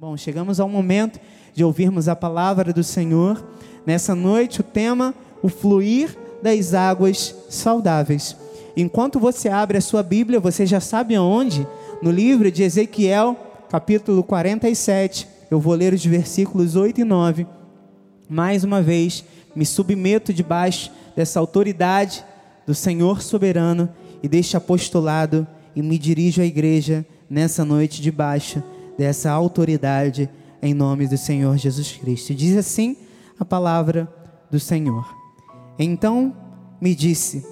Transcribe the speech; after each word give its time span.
Bom, 0.00 0.16
chegamos 0.16 0.58
ao 0.58 0.66
momento 0.66 1.20
de 1.52 1.62
ouvirmos 1.62 2.08
a 2.08 2.16
palavra 2.16 2.72
do 2.72 2.82
Senhor. 2.82 3.46
Nessa 3.84 4.14
noite, 4.14 4.62
o 4.62 4.64
tema: 4.64 5.14
o 5.42 5.48
fluir 5.50 6.16
das 6.42 6.72
águas 6.72 7.34
saudáveis. 7.50 8.34
Enquanto 8.74 9.20
você 9.20 9.50
abre 9.50 9.76
a 9.76 9.80
sua 9.82 10.02
Bíblia, 10.02 10.40
você 10.40 10.64
já 10.64 10.80
sabe 10.80 11.14
aonde? 11.14 11.66
No 12.00 12.10
livro 12.10 12.50
de 12.50 12.62
Ezequiel, 12.62 13.36
capítulo 13.68 14.22
47. 14.22 15.28
Eu 15.50 15.60
vou 15.60 15.74
ler 15.74 15.92
os 15.92 16.02
versículos 16.02 16.76
8 16.76 17.02
e 17.02 17.04
9. 17.04 17.46
Mais 18.26 18.64
uma 18.64 18.80
vez, 18.80 19.22
me 19.54 19.66
submeto 19.66 20.32
debaixo 20.32 20.90
dessa 21.14 21.38
autoridade 21.38 22.24
do 22.66 22.74
Senhor 22.74 23.20
soberano 23.20 23.86
e 24.22 24.28
deste 24.28 24.56
apostolado 24.56 25.46
e 25.76 25.82
me 25.82 25.98
dirijo 25.98 26.40
à 26.40 26.46
igreja 26.46 27.04
nessa 27.28 27.66
noite 27.66 28.00
debaixo 28.00 28.62
dessa 29.00 29.30
autoridade 29.30 30.28
em 30.60 30.74
nome 30.74 31.08
do 31.08 31.16
Senhor 31.16 31.56
Jesus 31.56 31.90
Cristo. 31.92 32.34
Diz 32.34 32.54
assim 32.54 32.98
a 33.38 33.46
palavra 33.46 34.06
do 34.50 34.60
Senhor. 34.60 35.08
Então 35.78 36.36
me 36.78 36.94
disse: 36.94 37.42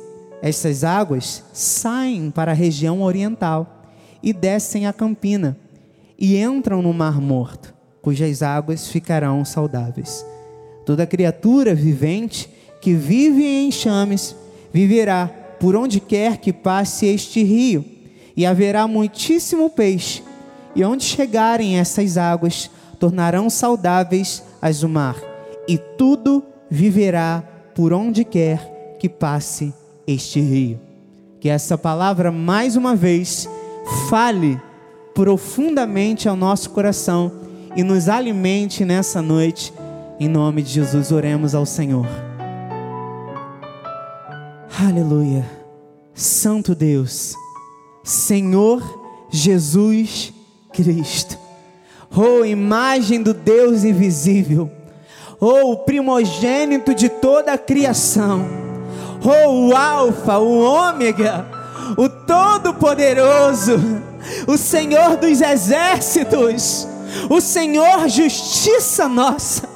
Essas 0.42 0.84
águas 0.84 1.42
saem 1.54 2.30
para 2.30 2.50
a 2.52 2.54
região 2.54 3.00
oriental 3.00 3.86
e 4.22 4.34
descem 4.34 4.86
a 4.86 4.92
campina 4.92 5.56
e 6.18 6.36
entram 6.36 6.82
no 6.82 6.92
Mar 6.92 7.18
Morto, 7.18 7.74
cujas 8.02 8.42
águas 8.42 8.88
ficarão 8.88 9.42
saudáveis. 9.42 10.26
Toda 10.84 11.06
criatura 11.06 11.74
vivente 11.74 12.50
que 12.78 12.92
vive 12.92 13.42
em 13.42 13.68
enxames 13.68 14.36
viverá 14.70 15.28
por 15.58 15.74
onde 15.74 15.98
quer 15.98 16.36
que 16.36 16.52
passe 16.52 17.06
este 17.06 17.42
rio, 17.42 17.82
e 18.36 18.44
haverá 18.44 18.86
muitíssimo 18.86 19.70
peixe 19.70 20.27
e 20.78 20.84
onde 20.84 21.02
chegarem 21.02 21.76
essas 21.76 22.16
águas, 22.16 22.70
tornarão 23.00 23.50
saudáveis 23.50 24.44
as 24.62 24.78
do 24.78 24.88
mar, 24.88 25.16
e 25.66 25.76
tudo 25.76 26.40
viverá 26.70 27.42
por 27.74 27.92
onde 27.92 28.24
quer 28.24 28.96
que 29.00 29.08
passe 29.08 29.74
este 30.06 30.40
rio. 30.40 30.78
Que 31.40 31.48
essa 31.48 31.76
palavra, 31.76 32.30
mais 32.30 32.76
uma 32.76 32.94
vez, 32.94 33.48
fale 34.08 34.60
profundamente 35.16 36.28
ao 36.28 36.36
nosso 36.36 36.70
coração 36.70 37.32
e 37.74 37.82
nos 37.82 38.08
alimente 38.08 38.84
nessa 38.84 39.20
noite. 39.20 39.72
Em 40.20 40.28
nome 40.28 40.62
de 40.62 40.70
Jesus, 40.70 41.10
oremos 41.10 41.56
ao 41.56 41.66
Senhor. 41.66 42.06
Aleluia. 44.80 45.44
Santo 46.14 46.72
Deus, 46.72 47.34
Senhor 48.04 48.80
Jesus 49.28 50.37
Cristo. 50.82 51.36
Oh, 52.14 52.44
imagem 52.44 53.20
do 53.20 53.34
Deus 53.34 53.82
invisível. 53.82 54.70
Oh, 55.40 55.72
o 55.72 55.76
primogênito 55.78 56.94
de 56.94 57.08
toda 57.08 57.52
a 57.52 57.58
criação. 57.58 58.46
Oh, 59.20 59.68
o 59.68 59.76
Alfa, 59.76 60.38
o 60.38 60.60
Ômega, 60.60 61.44
o 61.96 62.08
Todo-Poderoso, 62.08 63.74
o 64.46 64.56
Senhor 64.56 65.16
dos 65.16 65.40
exércitos, 65.40 66.86
o 67.28 67.40
Senhor 67.40 68.08
justiça 68.08 69.08
nossa. 69.08 69.68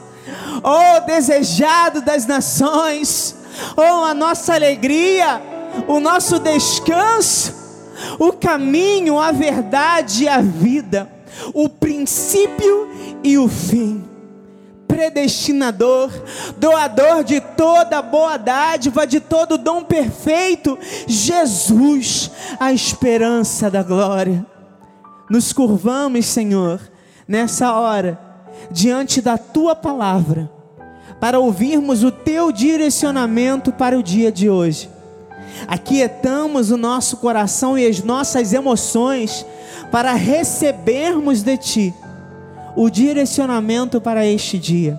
Oh, 0.62 1.04
desejado 1.04 2.00
das 2.00 2.26
nações, 2.26 3.34
oh, 3.76 4.04
a 4.04 4.14
nossa 4.14 4.54
alegria, 4.54 5.42
o 5.88 5.98
nosso 5.98 6.38
descanso 6.38 7.61
o 8.18 8.32
caminho, 8.32 9.18
a 9.18 9.32
verdade 9.32 10.24
e 10.24 10.28
a 10.28 10.40
vida, 10.40 11.08
o 11.54 11.68
princípio 11.68 12.88
e 13.22 13.38
o 13.38 13.48
fim. 13.48 14.04
Predestinador, 14.86 16.10
doador 16.58 17.24
de 17.24 17.40
toda 17.40 18.02
boa 18.02 18.36
dádiva, 18.36 19.06
de 19.06 19.20
todo 19.20 19.56
dom 19.56 19.82
perfeito, 19.82 20.78
Jesus, 21.06 22.30
a 22.60 22.72
esperança 22.72 23.70
da 23.70 23.82
glória. 23.82 24.44
Nos 25.30 25.52
curvamos, 25.52 26.26
Senhor, 26.26 26.78
nessa 27.26 27.72
hora, 27.72 28.20
diante 28.70 29.22
da 29.22 29.38
tua 29.38 29.74
palavra, 29.74 30.50
para 31.18 31.40
ouvirmos 31.40 32.04
o 32.04 32.10
teu 32.10 32.52
direcionamento 32.52 33.72
para 33.72 33.98
o 33.98 34.02
dia 34.02 34.30
de 34.30 34.50
hoje 34.50 34.90
aquietamos 35.66 36.70
o 36.70 36.76
nosso 36.76 37.16
coração 37.18 37.78
e 37.78 37.86
as 37.86 38.02
nossas 38.02 38.52
emoções 38.52 39.44
para 39.90 40.14
recebermos 40.14 41.42
de 41.42 41.56
Ti 41.56 41.94
o 42.74 42.88
direcionamento 42.88 44.00
para 44.00 44.26
este 44.26 44.58
dia. 44.58 44.98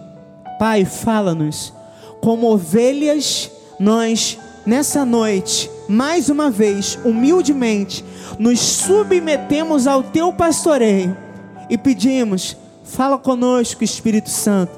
Pai, 0.59 0.85
fala-nos, 0.85 1.73
como 2.21 2.51
ovelhas, 2.51 3.49
nós 3.79 4.37
nessa 4.65 5.03
noite, 5.03 5.69
mais 5.87 6.29
uma 6.29 6.49
vez, 6.49 6.97
humildemente, 7.03 8.05
nos 8.39 8.59
submetemos 8.59 9.87
ao 9.87 10.03
Teu 10.03 10.31
pastoreio 10.31 11.17
e 11.69 11.77
pedimos, 11.77 12.55
fala 12.83 13.17
conosco, 13.17 13.83
Espírito 13.83 14.29
Santo, 14.29 14.71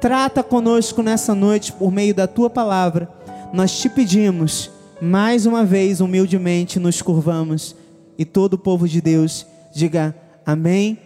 trata 0.00 0.42
conosco 0.42 1.02
nessa 1.02 1.34
noite 1.34 1.72
por 1.72 1.92
meio 1.92 2.14
da 2.14 2.26
Tua 2.26 2.48
palavra. 2.48 3.08
Nós 3.52 3.78
te 3.78 3.88
pedimos 3.88 4.70
mais 5.00 5.46
uma 5.46 5.64
vez, 5.64 6.00
humildemente, 6.00 6.78
nos 6.78 7.00
curvamos 7.00 7.74
e 8.18 8.24
todo 8.24 8.54
o 8.54 8.58
povo 8.58 8.88
de 8.88 9.00
Deus 9.00 9.46
diga 9.72 10.14
amém, 10.44 10.98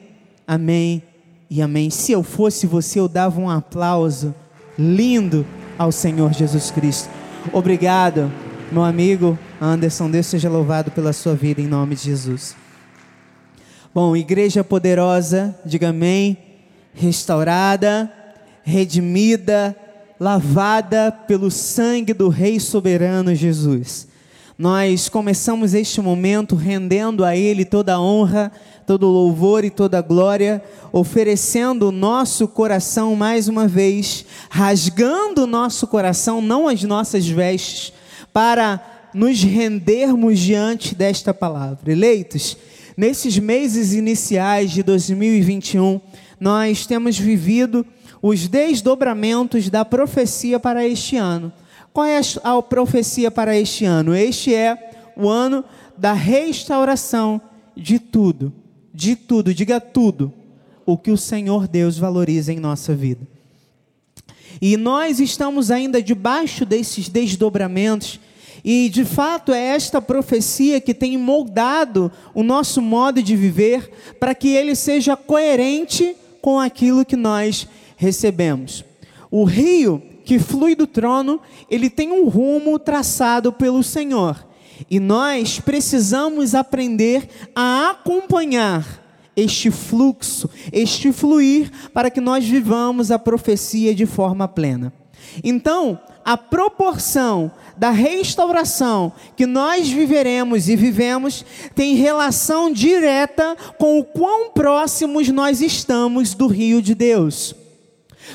amém 0.47 1.03
e 1.51 1.61
amém. 1.61 1.91
Se 1.91 2.13
eu 2.13 2.23
fosse 2.23 2.67
você, 2.67 2.99
eu 2.99 3.09
dava 3.09 3.39
um 3.39 3.51
aplauso 3.51 4.35
lindo 4.79 5.47
ao 5.79 5.93
Senhor 5.93 6.33
Jesus 6.33 6.71
Cristo. 6.71 7.11
Obrigado, 7.53 8.33
meu 8.71 8.83
amigo 8.83 9.39
Anderson. 9.61 10.11
Deus 10.11 10.27
seja 10.27 10.49
louvado 10.49 10.91
pela 10.91 11.13
sua 11.13 11.35
vida 11.35 11.61
em 11.61 11.67
nome 11.67 11.95
de 11.95 12.05
Jesus. 12.05 12.57
Bom, 13.95 14.17
igreja 14.17 14.65
poderosa, 14.65 15.55
diga 15.67 15.91
amém. 15.91 16.39
Restaurada, 16.95 18.11
redimida, 18.63 19.77
lavada 20.19 21.11
pelo 21.11 21.51
sangue 21.51 22.13
do 22.13 22.29
Rei 22.29 22.61
soberano 22.61 23.35
Jesus. 23.35 24.09
Nós 24.59 25.09
começamos 25.09 25.75
este 25.75 26.01
momento 26.01 26.55
rendendo 26.55 27.25
a 27.25 27.37
Ele 27.37 27.65
toda 27.65 27.95
a 27.95 28.01
honra, 28.01 28.53
todo 28.87 29.09
o 29.09 29.11
louvor 29.11 29.65
e 29.65 29.71
toda 29.71 29.99
a 29.99 30.03
glória, 30.03 30.63
oferecendo 30.93 31.89
o 31.89 31.93
nosso 31.93 32.47
coração 32.47 33.17
mais 33.17 33.49
uma 33.49 33.67
vez, 33.67 34.25
rasgando 34.51 35.45
o 35.45 35.47
nosso 35.47 35.87
coração, 35.87 36.41
não 36.41 36.69
as 36.69 36.83
nossas 36.83 37.27
vestes, 37.27 37.93
para 38.33 39.09
nos 39.15 39.43
rendermos 39.43 40.39
diante 40.39 40.95
desta 40.95 41.35
palavra. 41.35 41.91
Eleitos, 41.91 42.57
nesses 42.97 43.39
meses 43.39 43.93
iniciais 43.93 44.71
de 44.71 44.83
2021, 44.83 46.01
nós 46.39 46.87
temos 46.87 47.19
vivido 47.19 47.87
os 48.23 48.47
desdobramentos 48.47 49.69
da 49.69 49.85
profecia 49.85 50.61
para 50.61 50.87
este 50.87 51.17
ano. 51.17 51.53
Qual 51.93 52.07
é 52.07 52.21
a 52.45 52.63
profecia 52.63 53.31
para 53.31 53.59
este 53.59 53.85
ano? 53.85 54.15
Este 54.15 54.55
é 54.55 55.13
o 55.17 55.29
ano 55.29 55.65
da 55.99 56.13
restauração 56.13 57.41
de 57.77 57.99
tudo, 57.99 58.53
de 58.95 59.17
tudo, 59.17 59.53
diga 59.53 59.81
tudo, 59.81 60.33
o 60.87 60.97
que 60.97 61.11
o 61.11 61.17
Senhor 61.17 61.67
Deus 61.67 61.99
valoriza 61.99 62.53
em 62.53 62.61
nossa 62.61 62.95
vida. 62.95 63.27
E 64.61 64.77
nós 64.77 65.19
estamos 65.19 65.71
ainda 65.71 66.01
debaixo 66.01 66.65
desses 66.65 67.09
desdobramentos, 67.09 68.21
e 68.65 68.89
de 68.89 69.05
fato 69.05 69.53
é 69.53 69.61
esta 69.61 70.01
profecia 70.01 70.81
que 70.81 70.95
tem 70.95 71.19
moldado 71.19 72.13
o 72.33 72.45
nosso 72.45 72.81
modo 72.81 73.21
de 73.21 73.35
viver 73.35 73.91
para 74.21 74.35
que 74.35 74.49
ele 74.49 74.77
seja 74.77 75.17
coerente 75.17 76.15
com 76.41 76.61
aquilo 76.61 77.05
que 77.05 77.17
nós 77.17 77.67
recebemos. 78.03 78.85
O 79.31 79.45
rio 79.45 80.03
que 80.25 80.39
flui 80.39 80.75
do 80.75 80.87
trono, 80.87 81.41
ele 81.71 81.89
tem 81.89 82.11
um 82.11 82.29
rumo 82.29 82.79
traçado 82.79 83.53
pelo 83.53 83.83
Senhor. 83.83 84.45
E 84.91 84.99
nós 84.99 85.61
precisamos 85.61 86.55
aprender 86.55 87.29
a 87.55 87.91
acompanhar 87.91 89.01
este 89.37 89.71
fluxo, 89.71 90.51
este 90.73 91.13
fluir, 91.13 91.71
para 91.95 92.11
que 92.11 92.21
nós 92.21 92.45
vivamos 92.45 93.11
a 93.11 93.19
profecia 93.19 93.95
de 93.95 94.05
forma 94.05 94.49
plena. 94.49 94.93
Então, 95.43 95.99
a 96.25 96.37
proporção 96.37 97.51
da 97.77 97.91
restauração 97.91 99.13
que 99.37 99.47
nós 99.47 99.89
viveremos 99.89 100.69
e 100.69 100.77
vivemos 100.77 101.45
tem 101.75 101.95
relação 101.95 102.73
direta 102.73 103.57
com 103.79 103.99
o 104.01 104.05
quão 104.05 104.51
próximos 104.51 105.29
nós 105.29 105.61
estamos 105.61 106.35
do 106.35 106.49
rio 106.49 106.83
de 106.83 106.95
Deus 106.95 107.62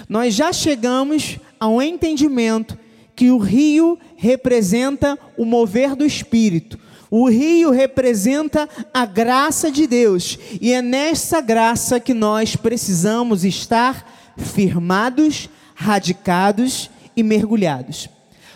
nós 0.07 0.33
já 0.33 0.51
chegamos 0.53 1.37
ao 1.59 1.81
entendimento 1.81 2.77
que 3.15 3.31
o 3.31 3.37
rio 3.37 3.97
representa 4.15 5.17
o 5.35 5.43
mover 5.43 5.95
do 5.95 6.05
espírito, 6.05 6.77
O 7.09 7.29
rio 7.29 7.71
representa 7.71 8.67
a 8.93 9.05
graça 9.05 9.71
de 9.71 9.87
Deus, 9.87 10.37
e 10.61 10.73
é 10.73 10.81
nessa 10.81 11.39
graça 11.39 11.99
que 11.99 12.13
nós 12.13 12.55
precisamos 12.55 13.45
estar 13.45 14.35
firmados, 14.37 15.49
radicados 15.73 16.89
e 17.15 17.23
mergulhados. 17.23 18.09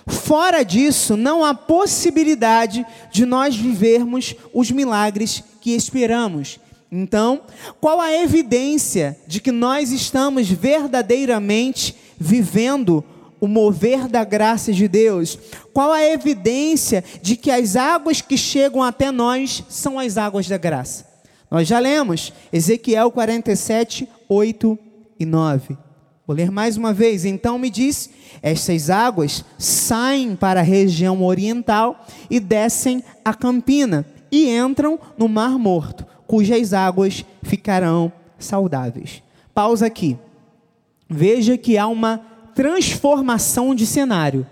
Fora 0.06 0.64
disso, 0.64 1.16
não 1.16 1.46
há 1.46 1.54
possibilidade 1.54 2.86
de 3.12 3.26
nós 3.26 3.56
vivermos 3.56 4.36
os 4.54 4.70
milagres 4.70 5.44
que 5.62 5.72
esperamos. 5.72 6.60
Então, 6.92 7.42
qual 7.80 8.02
a 8.02 8.12
evidência 8.12 9.18
de 9.26 9.40
que 9.40 9.52
nós 9.52 9.92
estamos 9.92 10.50
verdadeiramente 10.50 11.96
vivendo 12.20 13.04
o 13.40 13.48
mover 13.48 14.10
da 14.10 14.26
graça 14.26 14.74
de 14.74 14.90
Deus? 14.90 15.40
Qual 15.74 15.92
a 15.94 16.04
evidência 16.04 17.02
de 17.22 17.38
que 17.38 17.50
as 17.50 17.78
águas 17.78 18.20
que 18.20 18.38
chegam 18.38 18.84
até 18.84 19.10
nós 19.10 19.64
são 19.70 19.98
as 19.98 20.18
águas 20.18 20.50
da 20.50 20.58
graça? 20.58 21.10
Nós 21.50 21.68
já 21.68 21.80
lemos 21.80 22.34
Ezequiel 22.52 23.10
47, 23.10 24.08
8 24.28 24.80
e 25.18 25.26
9. 25.26 25.78
Vou 26.28 26.36
ler 26.36 26.52
mais 26.52 26.78
uma 26.78 26.94
vez. 26.94 27.26
Então 27.26 27.58
me 27.58 27.70
diz: 27.70 28.10
estas 28.42 28.90
águas 28.90 29.44
saem 29.58 30.36
para 30.36 30.60
a 30.60 30.64
região 30.64 31.24
oriental 31.24 32.06
e 32.30 32.40
descem 32.40 33.04
a 33.24 33.34
campina 33.34 34.06
e 34.32 34.50
entram 34.50 34.98
no 35.18 35.28
Mar 35.28 35.60
Morto, 35.60 36.06
cujas 36.32 36.74
águas 36.74 37.26
ficarão 37.44 38.10
saudáveis. 38.40 39.22
Pausa 39.54 39.88
aqui. 39.88 40.18
Veja 41.10 41.58
que 41.58 41.78
há 41.78 41.86
uma 41.88 42.20
transformação 42.56 43.76
de 43.76 43.86
cenário. 43.86 44.48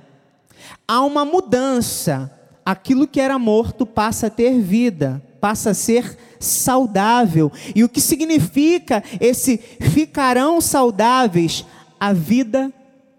Há 0.86 1.00
uma 1.06 1.24
mudança. 1.24 2.30
Aquilo 2.66 3.08
que 3.08 3.22
era 3.22 3.40
morto 3.40 3.86
passa 3.86 4.28
a 4.28 4.30
ter 4.30 4.60
vida, 4.60 5.24
passa 5.40 5.70
a 5.70 5.74
ser 5.74 6.18
saudável. 6.38 7.50
E 7.74 7.82
o 7.82 7.88
que 7.88 8.02
significa 8.02 9.02
esse 9.18 9.58
ficarão 9.58 10.60
saudáveis? 10.60 11.66
A 11.98 12.12
vida 12.12 12.74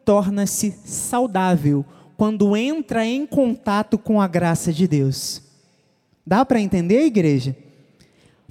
torna-se 0.04 0.74
saudável 0.84 1.82
quando 2.14 2.54
entra 2.54 3.06
em 3.06 3.24
contato 3.24 3.96
com 3.96 4.20
a 4.20 4.28
graça 4.28 4.70
de 4.70 4.86
Deus. 4.86 5.40
Dá 6.26 6.44
para 6.44 6.60
entender, 6.60 7.06
igreja? 7.06 7.56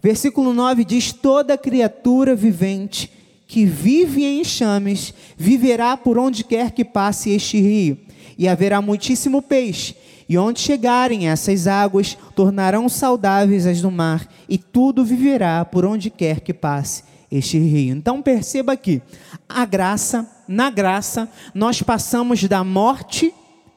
Versículo 0.02 0.54
9 0.54 0.86
diz: 0.86 1.12
Toda 1.12 1.58
criatura 1.58 2.36
vivente 2.36 3.12
que 3.48 3.66
vive 3.66 4.24
em 4.24 4.42
enxames, 4.42 5.14
viverá 5.36 5.98
por 5.98 6.20
onde 6.20 6.44
quer 6.44 6.72
que 6.72 6.86
passe 6.86 7.32
este 7.32 7.60
rio, 7.60 7.98
e 8.38 8.48
haverá 8.48 8.82
muitíssimo 8.82 9.42
peixe. 9.42 9.96
E 10.30 10.38
onde 10.38 10.60
chegarem 10.60 11.28
essas 11.28 11.66
águas, 11.66 12.16
tornarão 12.36 12.88
saudáveis 12.88 13.66
as 13.66 13.82
do 13.82 13.90
mar, 13.90 14.28
e 14.48 14.60
tudo 14.60 15.04
viverá 15.04 15.66
por 15.66 15.84
onde 15.84 16.12
quer 16.12 16.42
que 16.42 16.54
passe 16.54 17.04
este 17.32 17.58
rio. 17.58 17.96
Então 17.96 18.22
perceba 18.22 18.74
aqui, 18.74 19.02
a 19.48 19.66
graça, 19.66 20.30
na 20.48 20.70
graça, 20.70 21.28
nós 21.54 21.82
passamos 21.82 22.44
da 22.44 22.64
morte 22.64 23.34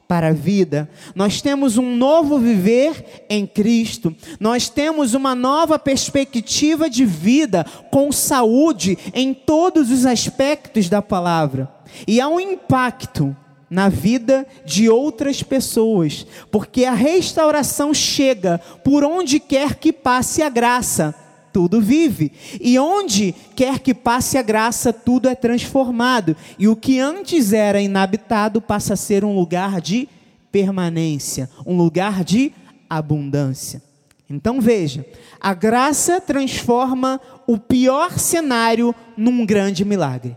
para 0.09 0.29
a 0.29 0.33
vida. 0.33 0.89
Nós 1.15 1.41
temos 1.41 1.79
um 1.79 1.97
novo 1.97 2.39
viver 2.39 3.25
em 3.29 3.47
Cristo. 3.47 4.15
Nós 4.39 4.69
temos 4.69 5.15
uma 5.15 5.35
nova 5.35 5.79
perspectiva 5.79 6.91
de 6.91 7.05
vida 7.05 7.65
com 7.91 8.13
saúde 8.13 8.99
em 9.15 9.33
todos 9.33 9.91
os 9.91 10.05
aspectos 10.05 10.89
da 10.89 11.01
palavra. 11.01 11.73
E 12.07 12.21
há 12.21 12.29
um 12.29 12.41
impacto 12.41 13.37
na 13.71 13.89
vida 13.89 14.47
de 14.67 14.91
outras 14.91 15.43
pessoas, 15.43 16.27
porque 16.51 16.85
a 16.85 16.93
restauração 16.93 17.95
chega 17.95 18.59
por 18.85 19.03
onde 19.03 19.41
quer 19.41 19.77
que 19.77 19.91
passe 19.91 20.43
a 20.43 20.51
graça 20.51 21.15
tudo 21.53 21.81
vive. 21.81 22.33
E 22.61 22.79
onde 22.79 23.35
quer 23.55 23.79
que 23.79 23.93
passe 23.93 24.39
a 24.39 24.43
graça, 24.43 24.93
tudo 24.93 25.29
é 25.29 25.35
transformado. 25.35 26.37
E 26.59 26.67
o 26.67 26.75
que 26.75 26.99
antes 26.99 27.53
era 27.53 27.81
inabitado 27.81 28.61
passa 28.61 28.95
a 28.95 28.97
ser 28.97 29.25
um 29.25 29.35
lugar 29.35 29.81
de 29.81 30.09
permanência, 30.51 31.49
um 31.67 31.77
lugar 31.77 32.25
de 32.25 32.53
abundância. 32.89 33.83
Então 34.29 34.61
veja, 34.61 35.05
a 35.41 35.53
graça 35.53 36.21
transforma 36.21 37.21
o 37.47 37.59
pior 37.59 38.19
cenário 38.19 38.95
num 39.17 39.45
grande 39.45 39.85
milagre. 39.85 40.37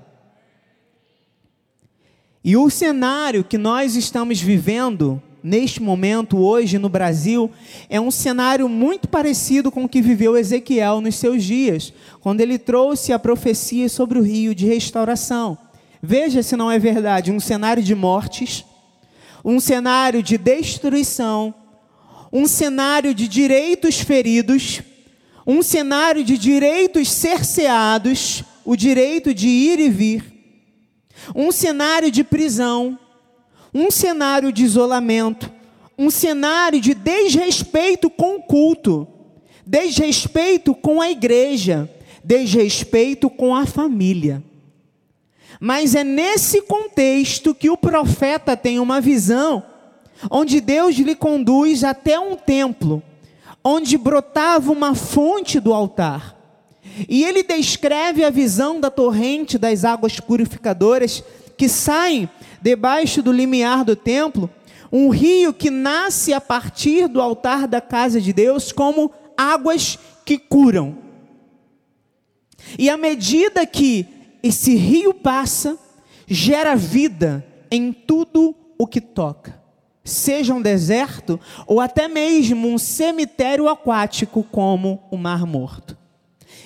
E 2.44 2.56
o 2.56 2.70
cenário 2.70 3.44
que 3.44 3.58
nós 3.58 3.96
estamos 3.96 4.40
vivendo 4.40 5.22
neste 5.46 5.80
momento, 5.80 6.40
hoje 6.40 6.80
no 6.80 6.90
Brasil, 6.90 7.52
é 7.88 8.02
um 8.02 8.10
cenário 8.10 8.68
muito 8.68 9.08
parecido 9.08 9.72
com 9.72 9.84
o 9.84 9.88
que 9.88 10.02
viveu 10.02 10.36
Ezequiel 10.36 11.02
nos 11.02 11.18
seus 11.18 11.44
dias, 11.44 11.94
quando 12.20 12.42
ele 12.42 12.58
trouxe 12.58 13.14
a 13.14 13.20
profecia 13.20 13.88
sobre 13.88 14.18
o 14.18 14.24
rio 14.24 14.56
de 14.56 14.66
restauração. 14.66 15.56
Veja 16.02 16.42
se 16.42 16.58
não 16.58 16.72
é 16.72 16.80
verdade, 16.80 17.32
um 17.32 17.40
cenário 17.40 17.84
de 17.84 17.94
mortes, 17.94 18.66
um 19.44 19.60
cenário 19.60 20.24
de 20.24 20.36
destruição, 20.36 21.54
um 22.34 22.48
cenário 22.48 23.14
de 23.14 23.28
direitos 23.28 24.00
feridos, 24.00 24.82
um 25.46 25.62
cenário 25.62 26.24
de 26.24 26.40
direitos 26.40 27.12
cerceados, 27.12 28.44
o 28.66 28.76
direito 28.76 29.32
de 29.32 29.48
ir 29.48 29.80
e 29.80 29.90
vir, 29.92 30.26
um 31.36 31.52
cenário 31.52 32.10
de 32.10 32.24
prisão, 32.24 32.98
um 33.76 33.92
cenário 33.92 34.54
de 34.54 34.64
isolamento, 34.64 35.52
um 35.98 36.10
cenário 36.10 36.80
de 36.80 36.94
desrespeito 36.94 38.10
com 38.10 38.38
o 38.38 38.42
culto, 38.42 39.06
desrespeito 39.68 40.74
com 40.74 41.02
a 41.02 41.12
igreja, 41.12 41.90
desrespeito 42.24 43.30
com 43.30 43.54
a 43.54 43.66
família. 43.66 44.42
Mas 45.60 45.94
é 45.94 46.06
nesse 46.06 46.62
contexto 46.62 47.54
que 47.54 47.70
o 47.70 47.76
profeta 47.76 48.56
tem 48.56 48.80
uma 48.80 49.02
visão, 49.02 49.62
onde 50.32 50.62
Deus 50.62 50.96
lhe 50.96 51.14
conduz 51.14 51.84
até 51.84 52.18
um 52.18 52.38
templo, 52.38 53.04
onde 53.62 53.98
brotava 53.98 54.72
uma 54.72 54.96
fonte 54.96 55.60
do 55.60 55.74
altar. 55.74 56.34
E 57.10 57.26
ele 57.26 57.44
descreve 57.44 58.24
a 58.24 58.30
visão 58.30 58.80
da 58.80 58.90
torrente 58.90 59.58
das 59.58 59.84
águas 59.84 60.18
purificadoras 60.18 61.22
que 61.58 61.68
saem 61.68 62.30
debaixo 62.66 63.22
do 63.22 63.32
limiar 63.32 63.86
do 63.86 63.96
templo, 63.96 64.50
um 64.92 65.10
rio 65.10 65.54
que 65.54 65.70
nasce 65.70 66.34
a 66.34 66.42
partir 66.42 67.08
do 67.08 67.22
altar 67.22 67.68
da 67.68 67.80
casa 67.80 68.20
de 68.20 68.34
Deus 68.34 68.72
como 68.72 69.12
águas 69.38 70.00
que 70.26 70.40
curam. 70.40 70.98
E 72.80 72.90
à 72.90 72.98
medida 72.98 73.68
que 73.68 74.08
esse 74.42 74.74
rio 74.74 75.14
passa, 75.14 75.78
gera 76.26 76.76
vida 76.76 77.46
em 77.70 77.94
tudo 77.94 78.56
o 78.80 78.88
que 78.88 79.00
toca. 79.00 79.62
Seja 80.04 80.52
um 80.52 80.62
deserto 80.62 81.40
ou 81.68 81.80
até 81.80 82.08
mesmo 82.08 82.68
um 82.68 82.80
cemitério 82.80 83.70
aquático 83.70 84.44
como 84.52 85.04
o 85.12 85.18
Mar 85.18 85.46
Morto. 85.46 85.96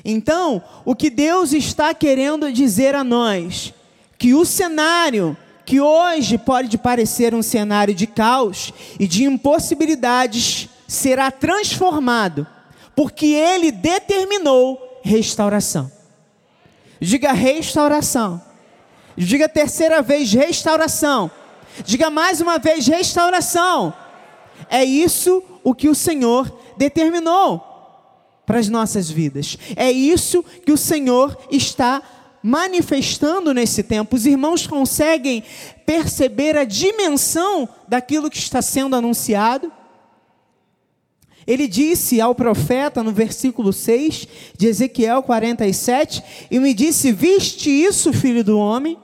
Então, 0.05 0.63
o 0.85 0.95
que 0.95 1.09
Deus 1.09 1.51
está 1.51 1.93
querendo 1.93 2.53
dizer 2.53 2.95
a 2.95 3.03
nós, 3.03 3.73
que 4.17 4.33
o 4.33 4.45
cenário 4.45 5.35
que 5.69 5.79
hoje 5.79 6.35
pode 6.35 6.79
parecer 6.79 7.35
um 7.35 7.43
cenário 7.43 7.93
de 7.93 8.07
caos 8.07 8.73
e 8.99 9.05
de 9.05 9.23
impossibilidades, 9.23 10.67
será 10.87 11.29
transformado, 11.29 12.47
porque 12.95 13.27
Ele 13.27 13.71
determinou 13.71 14.99
restauração. 15.03 15.91
Diga 16.99 17.33
restauração. 17.33 18.41
Diga 19.15 19.47
terceira 19.47 20.01
vez 20.01 20.33
restauração. 20.33 21.29
Diga 21.85 22.09
mais 22.09 22.41
uma 22.41 22.57
vez 22.57 22.87
restauração. 22.87 23.93
É 24.71 24.83
isso 24.83 25.43
o 25.63 25.75
que 25.75 25.87
o 25.87 25.93
Senhor 25.93 26.51
determinou 26.77 27.63
para 28.43 28.57
as 28.57 28.67
nossas 28.67 29.07
vidas. 29.07 29.55
É 29.75 29.91
isso 29.91 30.41
que 30.65 30.71
o 30.71 30.77
Senhor 30.77 31.37
está 31.51 32.01
manifestando 32.41 33.53
nesse 33.53 33.83
tempo. 33.83 34.15
Os 34.15 34.25
irmãos 34.25 34.65
conseguem 34.65 35.43
perceber 35.85 36.57
a 36.57 36.63
dimensão 36.63 37.67
daquilo 37.87 38.29
que 38.29 38.37
está 38.37 38.61
sendo 38.61 38.95
anunciado? 38.95 39.71
Ele 41.45 41.67
disse 41.67 42.21
ao 42.21 42.35
profeta 42.35 43.01
no 43.01 43.11
versículo 43.11 43.73
6 43.73 44.27
de 44.55 44.67
Ezequiel 44.67 45.23
47: 45.23 46.23
E 46.51 46.59
me 46.59 46.73
disse: 46.73 47.11
Viste 47.11 47.69
isso, 47.69 48.13
filho 48.13 48.43
do 48.43 48.57
homem? 48.59 48.97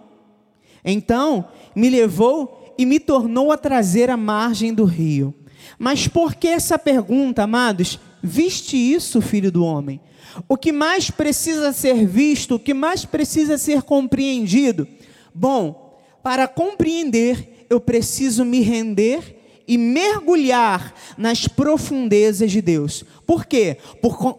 Então 0.84 1.48
me 1.76 1.90
levou 1.90 2.76
e 2.78 2.86
me 2.86 3.00
tornou 3.00 3.52
a 3.52 3.58
trazer 3.58 4.10
a 4.10 4.18
margem 4.18 4.74
do 4.74 4.86
rio. 4.86 5.34
Mas 5.80 6.08
por 6.08 6.36
que 6.36 6.48
essa 6.48 6.78
pergunta, 6.78 7.44
amados? 7.44 8.00
Viste 8.22 8.78
isso, 8.78 9.22
filho 9.22 9.52
do 9.52 9.64
homem? 9.64 10.00
O 10.48 10.58
que 10.58 10.72
mais 10.72 11.10
precisa 11.10 11.72
ser 11.72 12.06
visto, 12.06 12.56
o 12.56 12.60
que 12.60 12.74
mais 12.74 13.06
precisa 13.06 13.58
ser 13.58 13.82
compreendido? 13.82 14.88
Bom, 15.34 15.98
para 16.22 16.48
compreender, 16.48 17.66
eu 17.70 17.80
preciso 17.80 18.44
me 18.44 18.62
render 18.62 19.36
e 19.68 19.78
mergulhar 19.78 20.94
nas 21.18 21.48
profundezas 21.48 22.52
de 22.52 22.62
Deus. 22.62 23.04
Por 23.26 23.46
quê? 23.46 23.78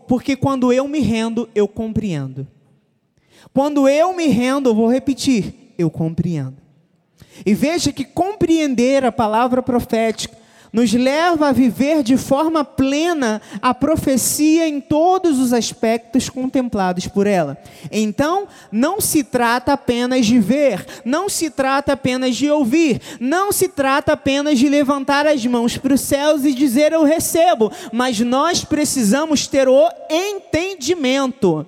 porque 0.06 0.36
quando 0.36 0.72
eu 0.72 0.86
me 0.86 1.00
rendo, 1.00 1.48
eu 1.54 1.66
compreendo. 1.66 2.46
Quando 3.52 3.88
eu 3.88 4.14
me 4.14 4.26
rendo, 4.26 4.70
eu 4.70 4.74
vou 4.74 4.90
repetir, 4.90 5.72
eu 5.78 5.90
compreendo. 5.90 6.56
E 7.44 7.54
veja 7.54 7.92
que 7.92 8.04
compreender 8.04 9.04
a 9.04 9.12
palavra 9.12 9.62
profética 9.62 10.36
nos 10.76 10.92
leva 10.92 11.48
a 11.48 11.52
viver 11.52 12.02
de 12.02 12.18
forma 12.18 12.62
plena 12.62 13.40
a 13.62 13.72
profecia 13.72 14.68
em 14.68 14.78
todos 14.78 15.38
os 15.38 15.54
aspectos 15.54 16.28
contemplados 16.28 17.08
por 17.08 17.26
ela. 17.26 17.56
Então, 17.90 18.46
não 18.70 19.00
se 19.00 19.24
trata 19.24 19.72
apenas 19.72 20.26
de 20.26 20.38
ver, 20.38 20.84
não 21.02 21.30
se 21.30 21.48
trata 21.48 21.94
apenas 21.94 22.36
de 22.36 22.50
ouvir, 22.50 23.00
não 23.18 23.52
se 23.52 23.68
trata 23.68 24.12
apenas 24.12 24.58
de 24.58 24.68
levantar 24.68 25.26
as 25.26 25.46
mãos 25.46 25.78
para 25.78 25.94
os 25.94 26.02
céus 26.02 26.44
e 26.44 26.52
dizer 26.52 26.92
eu 26.92 27.04
recebo, 27.04 27.72
mas 27.90 28.20
nós 28.20 28.62
precisamos 28.62 29.46
ter 29.46 29.66
o 29.70 29.88
entendimento 30.10 31.66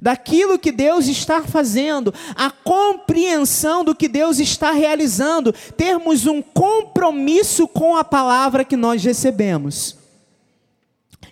daquilo 0.00 0.58
que 0.58 0.72
Deus 0.72 1.06
está 1.06 1.42
fazendo, 1.42 2.12
a 2.34 2.50
compreensão 2.50 3.84
do 3.84 3.94
que 3.94 4.08
Deus 4.08 4.38
está 4.38 4.72
realizando, 4.72 5.52
termos 5.76 6.26
um 6.26 6.40
compromisso 6.40 7.68
com 7.68 7.96
a 7.96 8.04
palavra 8.04 8.64
que 8.64 8.76
nós 8.76 9.04
recebemos. 9.04 9.96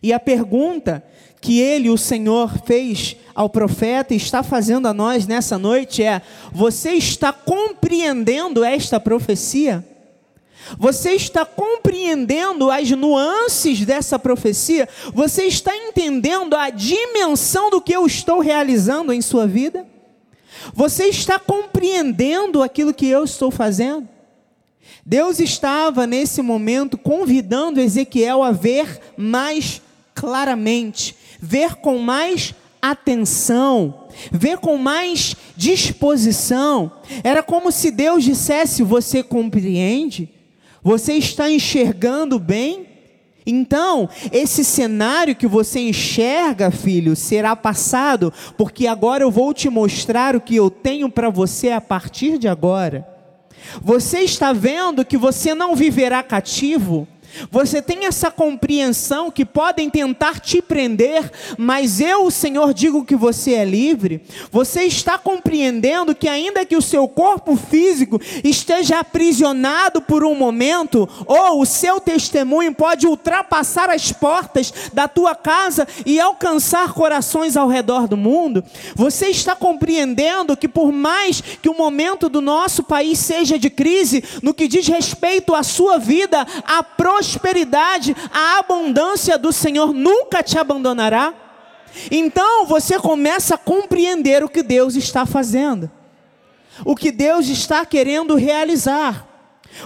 E 0.02 0.12
a 0.12 0.20
pergunta 0.20 1.02
que 1.40 1.60
ele, 1.60 1.88
o 1.88 1.96
Senhor, 1.96 2.58
fez 2.64 3.16
ao 3.34 3.48
profeta 3.48 4.12
e 4.12 4.16
está 4.16 4.42
fazendo 4.42 4.87
a 4.87 4.94
nós 4.94 5.26
nessa 5.26 5.58
noite 5.58 6.02
é: 6.02 6.20
você 6.52 6.92
está 6.92 7.32
compreendendo 7.32 8.64
esta 8.64 8.98
profecia? 8.98 9.84
Você 10.76 11.12
está 11.12 11.44
compreendendo 11.44 12.70
as 12.70 12.90
nuances 12.90 13.84
dessa 13.84 14.18
profecia? 14.18 14.88
Você 15.14 15.44
está 15.44 15.75
entendendo 15.76 16.54
a 16.54 16.70
dimensão 16.70 17.70
do 17.70 17.80
que 17.80 17.92
eu 17.92 18.04
estou 18.06 18.40
realizando 18.40 19.12
em 19.12 19.22
sua 19.22 19.46
vida? 19.46 19.87
Você 20.75 21.04
está 21.04 21.38
compreendendo 21.38 22.62
aquilo 22.62 22.92
que 22.92 23.06
eu 23.06 23.25
estou 23.25 23.50
fazendo? 23.50 24.08
Deus 25.04 25.40
estava 25.40 26.06
nesse 26.06 26.42
momento 26.42 26.98
convidando 26.98 27.80
Ezequiel 27.80 28.42
a 28.42 28.52
ver 28.52 29.00
mais 29.16 29.80
claramente, 30.14 31.16
ver 31.40 31.76
com 31.76 31.98
mais 31.98 32.54
atenção, 32.82 34.08
ver 34.30 34.58
com 34.58 34.76
mais 34.76 35.34
disposição. 35.56 36.92
Era 37.25 37.42
como 37.42 37.72
se 37.72 37.90
Deus 37.90 38.22
dissesse: 38.25 38.82
Você 38.82 39.22
compreende? 39.22 40.28
Você 40.88 41.12
está 41.12 41.50
enxergando 41.50 42.38
bem? 42.38 42.87
Então, 43.45 44.09
esse 44.33 44.64
cenário 44.64 45.37
que 45.37 45.47
você 45.47 45.80
enxerga, 45.80 46.71
filho, 46.71 47.14
será 47.14 47.54
passado, 47.54 48.33
porque 48.57 48.87
agora 48.87 49.23
eu 49.23 49.30
vou 49.30 49.52
te 49.52 49.68
mostrar 49.68 50.35
o 50.35 50.40
que 50.40 50.57
eu 50.57 50.71
tenho 50.71 51.11
para 51.11 51.28
você 51.28 51.73
a 51.73 51.80
partir 51.83 52.38
de 52.38 52.49
agora. 52.49 53.07
Você 53.83 54.21
está 54.21 54.54
vendo 54.54 55.04
que 55.04 55.18
você 55.18 55.54
não 55.54 55.76
viverá 55.76 56.23
cativo? 56.23 57.07
Você 57.50 57.80
tem 57.80 58.06
essa 58.06 58.30
compreensão 58.30 59.30
que 59.30 59.44
podem 59.44 59.88
tentar 59.88 60.40
te 60.40 60.61
prender, 60.61 61.30
mas 61.56 62.00
eu, 62.00 62.25
o 62.25 62.30
Senhor, 62.30 62.75
digo 62.75 63.04
que 63.04 63.16
você 63.16 63.52
é 63.54 63.64
livre. 63.64 64.23
Você 64.50 64.82
está 64.82 65.18
compreendendo 65.18 66.14
que, 66.14 66.28
ainda 66.28 66.64
que 66.64 66.76
o 66.76 66.82
seu 66.82 67.06
corpo 67.08 67.56
físico 67.56 68.20
esteja 68.42 69.00
aprisionado 69.00 70.00
por 70.00 70.25
um 70.25 70.35
momento, 70.35 71.08
ou 71.26 71.61
o 71.61 71.66
seu 71.66 72.00
testemunho 72.00 72.75
pode 72.75 73.06
ultrapassar 73.06 73.90
as 73.90 74.12
portas 74.12 74.73
da 74.92 75.06
tua 75.06 75.35
casa 75.35 75.87
e 76.04 76.18
alcançar 76.20 76.92
corações 76.92 77.56
ao 77.56 77.68
redor 77.68 78.08
do 78.08 78.16
mundo. 78.16 78.64
Você 78.94 79.28
está 79.28 79.54
compreendendo 79.54 80.56
que, 80.56 80.68
por 80.68 80.92
mais 80.92 81.40
que 81.40 81.68
o 81.68 81.76
momento 81.76 82.28
do 82.28 82.40
nosso 82.40 82.82
país 82.82 83.18
seja 83.18 83.58
de 83.58 83.70
crise, 83.70 84.23
no 84.42 84.54
que 84.54 84.68
diz 84.68 84.87
respeito 84.87 85.54
à 85.54 85.62
sua 85.62 85.99
vida, 85.99 86.47
a 86.64 86.82
prosperidade 87.18 88.16
a 88.32 88.60
abundância 88.60 89.37
do 89.37 89.52
Senhor 89.52 89.92
nunca 89.92 90.40
te 90.40 90.56
abandonará. 90.56 91.34
Então 92.12 92.64
você 92.64 92.96
começa 92.96 93.56
a 93.56 93.58
compreender 93.58 94.44
o 94.44 94.48
que 94.48 94.62
Deus 94.62 94.94
está 94.94 95.26
fazendo, 95.26 95.90
o 96.84 96.94
que 96.94 97.10
Deus 97.10 97.48
está 97.48 97.84
querendo 97.84 98.37
realizar. 98.37 99.26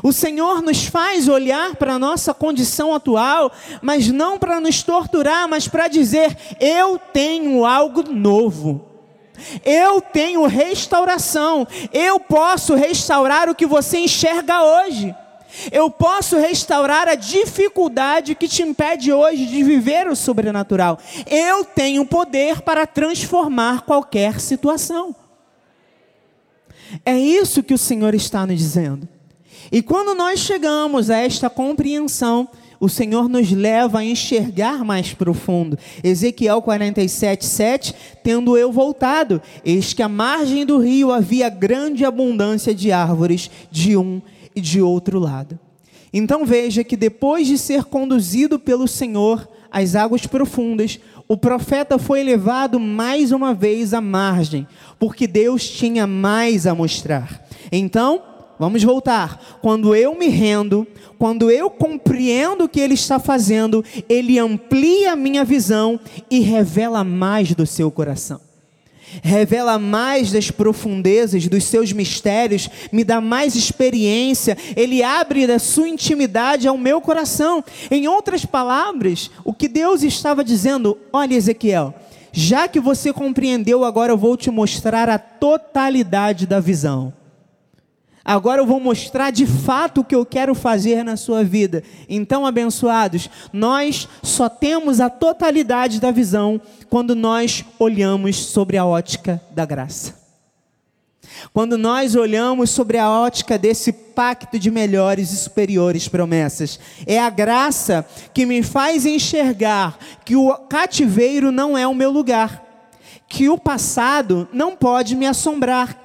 O 0.03 0.13
Senhor 0.13 0.61
nos 0.61 0.87
faz 0.87 1.27
olhar 1.27 1.75
para 1.77 1.95
a 1.95 1.99
nossa 1.99 2.35
condição 2.35 2.95
atual, 2.95 3.51
mas 3.81 4.09
não 4.09 4.39
para 4.39 4.61
nos 4.61 4.83
torturar, 4.83 5.49
mas 5.49 5.67
para 5.67 5.89
dizer: 5.89 6.37
eu 6.61 6.99
tenho 6.99 7.65
algo 7.65 8.03
novo. 8.03 8.89
Eu 9.65 10.03
tenho 10.03 10.47
restauração. 10.47 11.67
Eu 11.93 12.21
posso 12.21 12.75
restaurar 12.75 13.49
o 13.49 13.55
que 13.55 13.67
você 13.67 13.99
enxerga 13.99 14.63
hoje. 14.63 15.15
Eu 15.71 15.91
posso 15.91 16.39
restaurar 16.39 17.09
a 17.09 17.15
dificuldade 17.15 18.35
que 18.35 18.49
te 18.49 18.63
impede 18.63 19.13
hoje 19.13 19.47
de 19.47 19.63
viver 19.63 20.09
o 20.09 20.17
sobrenatural. 20.17 20.99
Eu 21.27 21.65
tenho 21.65 22.05
poder 22.05 22.63
para 22.63 22.87
transformar 22.87 23.83
qualquer 23.83 24.41
situação. 24.41 25.15
É 27.05 27.19
isso 27.19 27.63
que 27.63 27.75
o 27.75 27.79
Senhor 27.79 28.15
está 28.15 28.47
nos 28.47 28.59
dizendo. 28.59 29.09
E 29.71 29.83
quando 29.83 30.15
nós 30.15 30.41
chegamos 30.41 31.09
a 31.09 31.17
esta 31.17 31.49
compreensão, 31.49 32.49
o 32.83 32.89
Senhor 32.89 33.29
nos 33.29 33.53
leva 33.53 34.01
a 34.01 34.05
enxergar 34.05 34.85
mais 34.85 35.15
profundo. 35.15 35.79
Ezequiel 36.03 36.61
47, 36.61 37.47
7, 37.47 37.95
tendo 38.25 38.59
eu 38.59 38.73
voltado, 38.73 39.41
eis 39.65 39.93
que 39.93 40.03
à 40.03 40.09
margem 40.09 40.67
do 40.67 40.79
rio 40.79 41.13
havia 41.13 41.49
grande 41.49 42.05
abundância 42.05 42.75
de 42.75 42.91
árvores 42.91 43.49
de 43.71 43.97
um 43.97 44.21
de 44.55 44.81
outro 44.81 45.19
lado. 45.19 45.59
Então 46.13 46.45
veja 46.45 46.85
que 46.85 46.97
depois 46.97 47.47
de 47.47 47.57
ser 47.57 47.85
conduzido 47.85 48.59
pelo 48.59 48.87
Senhor 48.87 49.49
às 49.71 49.97
águas 49.97 50.27
profundas, 50.27 51.01
o 51.27 51.37
profeta 51.37 51.99
foi 51.99 52.23
levado 52.23 52.79
mais 52.79 53.33
uma 53.33 53.55
vez 53.55 53.95
à 53.95 54.01
margem, 54.01 54.67
porque 54.99 55.27
Deus 55.27 55.67
tinha 55.67 56.07
mais 56.07 56.67
a 56.67 56.75
mostrar. 56.75 57.47
Então, 57.71 58.23
vamos 58.59 58.83
voltar. 58.83 59.59
Quando 59.63 59.97
eu 59.97 60.15
me 60.15 60.29
rendo, 60.29 60.87
quando 61.19 61.51
eu 61.51 61.71
compreendo 61.71 62.65
o 62.65 62.69
que 62.69 62.81
Ele 62.81 62.93
está 62.93 63.19
fazendo, 63.19 63.83
Ele 64.11 64.39
amplia 64.39 65.13
a 65.13 65.17
minha 65.17 65.45
visão 65.45 65.99
e 66.31 66.41
revela 66.41 67.03
mais 67.03 67.55
do 67.55 67.65
seu 67.65 67.91
coração 67.91 68.52
revela 69.23 69.79
mais 69.79 70.33
das 70.33 70.51
profundezas 70.51 71.47
dos 71.49 71.65
seus 71.65 71.93
mistérios, 71.93 72.69
me 72.91 73.05
dá 73.05 73.21
mais 73.21 73.55
experiência, 73.55 74.57
ele 74.77 75.03
abre 75.03 75.47
da 75.47 75.59
sua 75.59 75.89
intimidade 75.89 76.69
ao 76.69 76.79
meu 76.79 77.01
coração. 77.01 77.65
Em 77.91 78.09
outras 78.09 78.45
palavras, 78.45 79.31
o 79.45 79.53
que 79.53 79.69
Deus 79.69 80.03
estava 80.03 80.45
dizendo, 80.45 80.97
olha 81.13 81.35
Ezequiel, 81.35 81.95
já 82.33 82.67
que 82.67 82.81
você 82.81 83.13
compreendeu, 83.13 83.85
agora 83.85 84.13
eu 84.13 84.19
vou 84.19 84.37
te 84.37 84.51
mostrar 84.51 85.09
a 85.09 85.19
totalidade 85.19 86.47
da 86.47 86.61
visão. 86.61 87.13
Agora 88.25 88.61
eu 88.61 88.67
vou 88.67 88.79
mostrar 88.79 89.31
de 89.31 89.47
fato 89.47 90.01
o 90.01 90.05
que 90.05 90.15
eu 90.15 90.25
quero 90.25 90.55
fazer 90.55 91.03
na 91.03 91.17
sua 91.17 91.43
vida. 91.43 91.83
Então, 92.09 92.47
abençoados, 92.47 93.29
nós 93.53 94.09
só 94.23 94.49
temos 94.49 95.01
a 95.01 95.11
totalidade 95.11 96.01
da 96.01 96.11
visão 96.11 96.61
quando 96.89 97.15
nós 97.17 97.65
olhamos 97.79 98.37
sobre 98.37 98.77
a 98.77 98.85
ótica 98.85 99.43
da 99.51 99.65
graça. 99.65 100.23
Quando 101.53 101.77
nós 101.77 102.15
olhamos 102.15 102.71
sobre 102.71 102.99
a 102.99 103.11
ótica 103.11 103.59
desse 103.59 103.93
pacto 103.93 104.59
de 104.59 104.71
melhores 104.71 105.33
e 105.33 105.37
superiores 105.37 106.07
promessas, 106.07 106.79
é 107.07 107.19
a 107.19 107.31
graça 107.31 108.07
que 108.33 108.47
me 108.47 108.63
faz 108.63 109.07
enxergar 109.07 109.99
que 110.25 110.37
o 110.37 110.55
cativeiro 110.55 111.51
não 111.51 111.77
é 111.77 111.87
o 111.87 111.95
meu 111.95 112.11
lugar, 112.11 112.63
que 113.29 113.49
o 113.49 113.59
passado 113.59 114.49
não 114.53 114.77
pode 114.77 115.17
me 115.17 115.27
assombrar, 115.27 115.97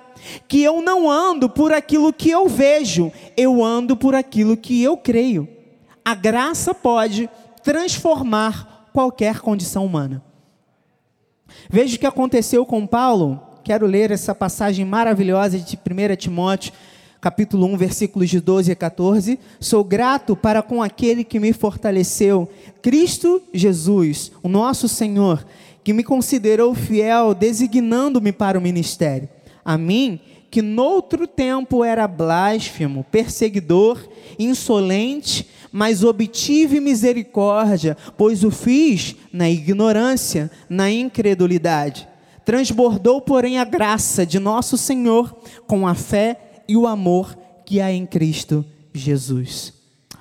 que 0.48 0.62
eu 0.62 0.82
não 0.82 1.10
ando 1.10 1.50
por 1.50 1.72
aquilo 1.72 2.14
que 2.14 2.30
eu 2.30 2.48
vejo, 2.48 3.12
eu 3.36 3.64
ando 3.64 3.96
por 3.96 4.16
aquilo 4.16 4.58
que 4.58 4.82
eu 4.82 4.98
creio. 4.98 5.48
A 6.04 6.16
graça 6.16 6.74
pode 6.74 7.30
transformar 7.64 8.90
qualquer 8.94 9.40
condição 9.40 9.86
humana. 9.86 10.24
Veja 11.70 11.96
o 11.96 12.00
que 12.00 12.08
aconteceu 12.08 12.66
com 12.66 12.88
Paulo. 12.88 13.42
Quero 13.64 13.86
ler 13.86 14.12
essa 14.12 14.34
passagem 14.34 14.86
maravilhosa 14.86 15.60
de 15.60 15.78
1 15.78 16.16
Timóteo, 16.16 16.72
capítulo 17.20 17.66
1, 17.68 17.78
versículos 17.78 18.30
de 18.30 18.40
12 18.40 18.72
a 18.72 18.76
14. 18.76 19.38
Sou 19.60 19.84
grato 19.84 20.36
para 20.36 20.62
com 20.62 20.82
aquele 20.82 21.24
que 21.24 21.40
me 21.40 21.52
fortaleceu, 21.52 22.50
Cristo 22.82 23.42
Jesus, 23.54 24.32
o 24.42 24.48
nosso 24.48 24.88
Senhor, 24.88 25.46
que 25.84 25.92
me 25.92 26.04
considerou 26.04 26.74
fiel, 26.74 27.34
designando-me 27.34 28.32
para 28.32 28.58
o 28.58 28.62
ministério 28.62 29.30
a 29.68 29.78
mim, 29.78 30.18
que 30.50 30.62
noutro 30.62 31.28
tempo 31.28 31.84
era 31.84 32.08
blasfemo, 32.08 33.04
perseguidor, 33.12 34.02
insolente, 34.40 35.46
mas 35.74 36.06
obtive 36.06 36.80
misericórdia, 36.80 37.98
pois 38.18 38.46
o 38.46 38.50
fiz 38.50 39.14
na 39.34 39.50
ignorância, 39.50 40.50
na 40.70 40.90
incredulidade. 40.90 42.08
Transbordou, 42.46 43.20
porém, 43.20 43.60
a 43.60 43.66
graça 43.66 44.26
de 44.26 44.40
nosso 44.40 44.78
Senhor 44.78 45.36
com 45.68 45.86
a 45.86 45.94
fé 45.94 46.62
e 46.66 46.78
o 46.78 46.88
amor 46.88 47.38
que 47.66 47.82
há 47.82 47.92
em 47.92 48.06
Cristo 48.06 48.64
Jesus. 48.94 49.74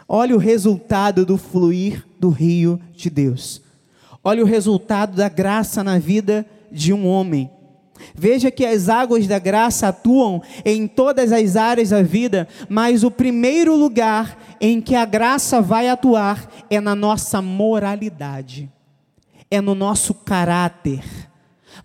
Olha 0.08 0.34
o 0.34 0.40
resultado 0.40 1.24
do 1.24 1.36
fluir 1.36 2.04
do 2.18 2.30
rio 2.30 2.80
de 2.96 3.08
Deus. 3.08 3.62
Olha 4.24 4.42
o 4.42 4.46
resultado 4.46 5.14
da 5.14 5.28
graça 5.28 5.84
na 5.84 6.00
vida 6.00 6.44
de 6.72 6.92
um 6.92 7.06
homem. 7.06 7.48
Veja 8.14 8.50
que 8.50 8.64
as 8.64 8.88
águas 8.88 9.26
da 9.26 9.38
graça 9.38 9.88
atuam 9.88 10.42
em 10.64 10.86
todas 10.86 11.32
as 11.32 11.56
áreas 11.56 11.90
da 11.90 12.02
vida, 12.02 12.48
mas 12.68 13.04
o 13.04 13.10
primeiro 13.10 13.74
lugar 13.76 14.56
em 14.60 14.80
que 14.80 14.94
a 14.94 15.04
graça 15.04 15.60
vai 15.60 15.88
atuar 15.88 16.50
é 16.70 16.80
na 16.80 16.94
nossa 16.94 17.42
moralidade, 17.42 18.70
é 19.50 19.60
no 19.60 19.74
nosso 19.74 20.14
caráter. 20.14 21.04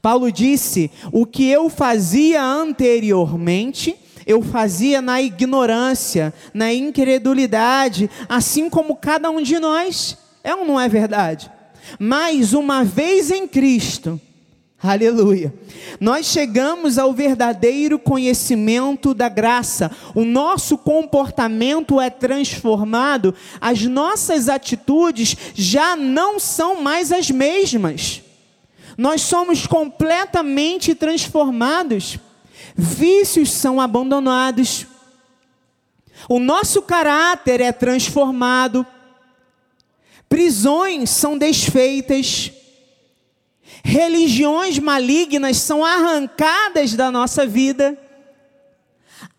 Paulo 0.02 0.32
disse: 0.32 0.90
o 1.12 1.26
que 1.26 1.48
eu 1.48 1.70
fazia 1.70 2.44
anteriormente, 2.44 3.96
eu 4.26 4.42
fazia 4.42 5.02
na 5.02 5.22
ignorância, 5.22 6.34
na 6.54 6.74
incredulidade, 6.74 8.10
assim 8.30 8.70
como 8.70 8.96
cada 8.96 9.30
um 9.30 9.42
de 9.42 9.60
nós. 9.60 10.18
É 10.44 10.56
ou 10.56 10.66
não 10.66 10.80
é 10.80 10.88
verdade? 10.88 11.52
Mas 12.00 12.54
uma 12.54 12.84
vez 12.84 13.32
em 13.32 13.48
Cristo, 13.48 14.20
Aleluia. 14.84 15.54
Nós 16.00 16.26
chegamos 16.26 16.98
ao 16.98 17.14
verdadeiro 17.14 18.00
conhecimento 18.00 19.14
da 19.14 19.30
graça. 19.30 19.92
O 20.16 20.26
nosso 20.26 20.76
comportamento 20.76 22.02
é 22.02 22.10
transformado, 22.10 23.36
as 23.60 23.84
nossas 23.84 24.50
atitudes 24.50 25.38
já 25.54 25.96
não 25.96 26.40
são 26.40 26.82
mais 26.82 27.12
as 27.12 27.30
mesmas. 27.30 28.24
Nós 28.98 29.22
somos 29.22 29.68
completamente 29.68 30.96
transformados. 30.96 32.18
Vícios 32.76 33.52
são 33.52 33.80
abandonados. 33.80 34.88
O 36.28 36.40
nosso 36.40 36.82
caráter 36.82 37.62
é 37.62 37.72
transformado. 37.72 38.86
Prisões 40.28 41.12
são 41.12 41.38
desfeitas 41.38 42.52
religiões 43.84 44.80
malignas 44.80 45.58
são 45.58 45.84
arrancadas 45.84 46.94
da 46.94 47.12
nossa 47.12 47.46
vida. 47.46 47.98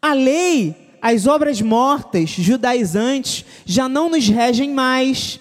A 0.00 0.12
lei, 0.12 0.74
as 1.00 1.26
obras 1.26 1.60
mortas, 1.60 2.30
judaizantes, 2.30 3.44
já 3.64 3.88
não 3.88 4.08
nos 4.08 4.28
regem 4.28 4.70
mais. 4.72 5.40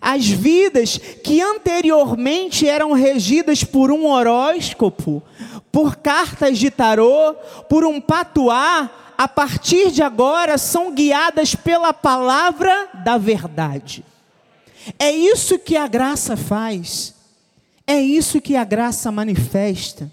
As 0.00 0.26
vidas 0.26 0.98
que 0.98 1.40
anteriormente 1.40 2.66
eram 2.66 2.92
regidas 2.92 3.62
por 3.62 3.90
um 3.90 4.06
horóscopo, 4.06 5.22
por 5.70 5.96
cartas 5.96 6.58
de 6.58 6.70
tarô, 6.70 7.34
por 7.68 7.84
um 7.84 8.00
patuá, 8.00 8.90
a 9.16 9.28
partir 9.28 9.90
de 9.90 10.02
agora 10.02 10.58
são 10.58 10.92
guiadas 10.92 11.54
pela 11.54 11.92
palavra 11.92 12.88
da 13.04 13.18
verdade. 13.18 14.04
É 14.98 15.10
isso 15.10 15.58
que 15.58 15.76
a 15.76 15.86
graça 15.86 16.36
faz. 16.36 17.11
É 17.92 18.00
isso 18.00 18.40
que 18.40 18.56
a 18.56 18.64
graça 18.64 19.12
manifesta. 19.12 20.10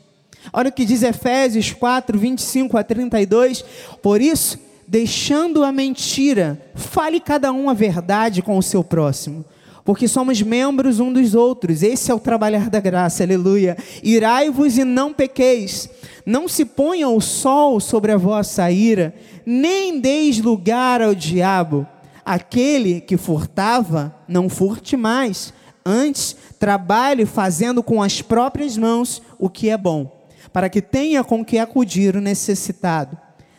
Olha 0.51 0.67
o 0.67 0.71
que 0.71 0.83
diz 0.83 1.01
Efésios 1.01 1.71
4, 1.71 2.19
25 2.19 2.77
a 2.77 2.83
32. 2.83 3.63
Por 4.03 4.19
isso, 4.19 4.59
deixando 4.85 5.63
a 5.63 5.71
mentira, 5.71 6.61
fale 6.75 7.21
cada 7.21 7.53
um 7.53 7.69
a 7.69 7.73
verdade 7.73 8.41
com 8.41 8.57
o 8.57 8.61
seu 8.61 8.83
próximo. 8.83 9.45
Porque 9.85 10.09
somos 10.09 10.41
membros 10.41 10.99
um 10.99 11.13
dos 11.13 11.33
outros. 11.33 11.81
Esse 11.81 12.11
é 12.11 12.13
o 12.13 12.19
trabalhar 12.19 12.69
da 12.69 12.81
graça, 12.81 13.23
aleluia. 13.23 13.77
Irai-vos 14.03 14.77
e 14.77 14.83
não 14.83 15.13
pequeis. 15.13 15.89
Não 16.25 16.49
se 16.49 16.65
ponha 16.65 17.07
o 17.07 17.21
sol 17.21 17.79
sobre 17.79 18.11
a 18.11 18.17
vossa 18.17 18.69
ira, 18.69 19.15
nem 19.45 20.01
deis 20.01 20.37
lugar 20.41 21.01
ao 21.01 21.15
diabo. 21.15 21.87
Aquele 22.25 22.99
que 22.99 23.15
furtava, 23.15 24.13
não 24.27 24.49
furte 24.49 24.97
mais 24.97 25.53
Antes, 25.91 26.35
trabalhe 26.59 27.25
fazendo 27.25 27.81
com 27.81 27.99
as 27.99 28.21
próprias 28.21 28.77
mãos 28.77 29.23
o 29.39 29.49
que 29.49 29.71
é 29.71 29.75
bom, 29.75 30.23
para 30.53 30.69
que 30.69 30.83
tenha 30.83 31.23
com 31.23 31.43
que 31.43 31.57
acudir 31.57 32.15
o 32.15 32.21
necessitado. 32.21 33.17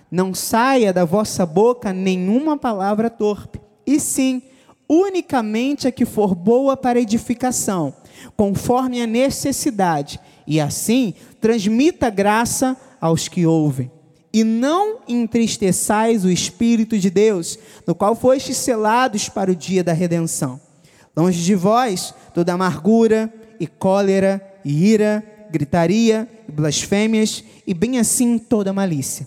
Não 0.09 0.33
saia 0.33 0.93
da 0.93 1.05
vossa 1.05 1.45
boca 1.45 1.93
nenhuma 1.93 2.57
palavra 2.57 3.11
torpe, 3.11 3.61
e 3.85 3.99
sim, 3.99 4.43
unicamente 4.89 5.89
a 5.89 5.91
que 5.91 6.05
for 6.05 6.33
boa 6.33 6.77
para 6.77 7.01
edificação, 7.01 7.93
conforme 8.37 9.03
a 9.03 9.09
necessidade, 9.09 10.21
e 10.47 10.61
assim 10.61 11.15
transmita 11.41 12.09
graça 12.11 12.77
aos 13.01 13.27
que 13.27 13.45
ouvem. 13.45 13.91
E 14.33 14.45
não 14.45 15.01
entristeçais 15.09 16.25
o 16.25 16.31
Espírito 16.31 16.97
de 16.97 17.11
Deus, 17.11 17.59
no 17.85 17.93
qual 17.93 18.15
fostes 18.15 18.57
selados 18.57 19.29
para 19.29 19.51
o 19.51 19.57
dia 19.57 19.83
da 19.83 19.93
redenção. 19.93 20.70
Longe 21.17 21.43
de 21.43 21.55
vós 21.55 22.15
toda 22.33 22.53
amargura 22.53 23.33
e 23.59 23.67
cólera 23.67 24.41
e 24.65 24.87
ira, 24.89 25.25
gritaria 25.51 26.29
e 26.49 26.53
blasfêmias 26.53 27.45
e 27.67 27.75
bem 27.75 27.99
assim 27.99 28.39
toda 28.39 28.73
malícia. 28.73 29.27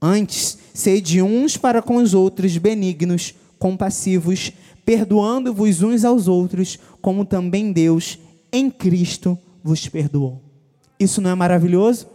Antes, 0.00 0.58
sede 0.72 1.20
uns 1.20 1.56
para 1.56 1.82
com 1.82 1.96
os 1.96 2.14
outros 2.14 2.56
benignos, 2.56 3.34
compassivos, 3.58 4.52
perdoando-vos 4.84 5.82
uns 5.82 6.04
aos 6.04 6.28
outros, 6.28 6.78
como 7.02 7.24
também 7.24 7.72
Deus 7.72 8.18
em 8.52 8.70
Cristo 8.70 9.36
vos 9.62 9.88
perdoou. 9.88 10.40
Isso 10.98 11.20
não 11.20 11.30
é 11.30 11.34
maravilhoso? 11.34 12.06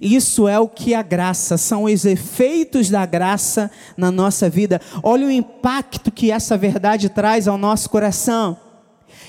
Isso 0.00 0.48
é 0.48 0.58
o 0.58 0.68
que 0.68 0.94
a 0.94 1.02
graça, 1.02 1.56
são 1.56 1.84
os 1.84 2.04
efeitos 2.04 2.90
da 2.90 3.06
graça 3.06 3.70
na 3.96 4.10
nossa 4.10 4.48
vida. 4.48 4.80
Olha 5.02 5.26
o 5.26 5.30
impacto 5.30 6.10
que 6.10 6.30
essa 6.30 6.56
verdade 6.56 7.08
traz 7.08 7.46
ao 7.46 7.58
nosso 7.58 7.88
coração. 7.90 8.58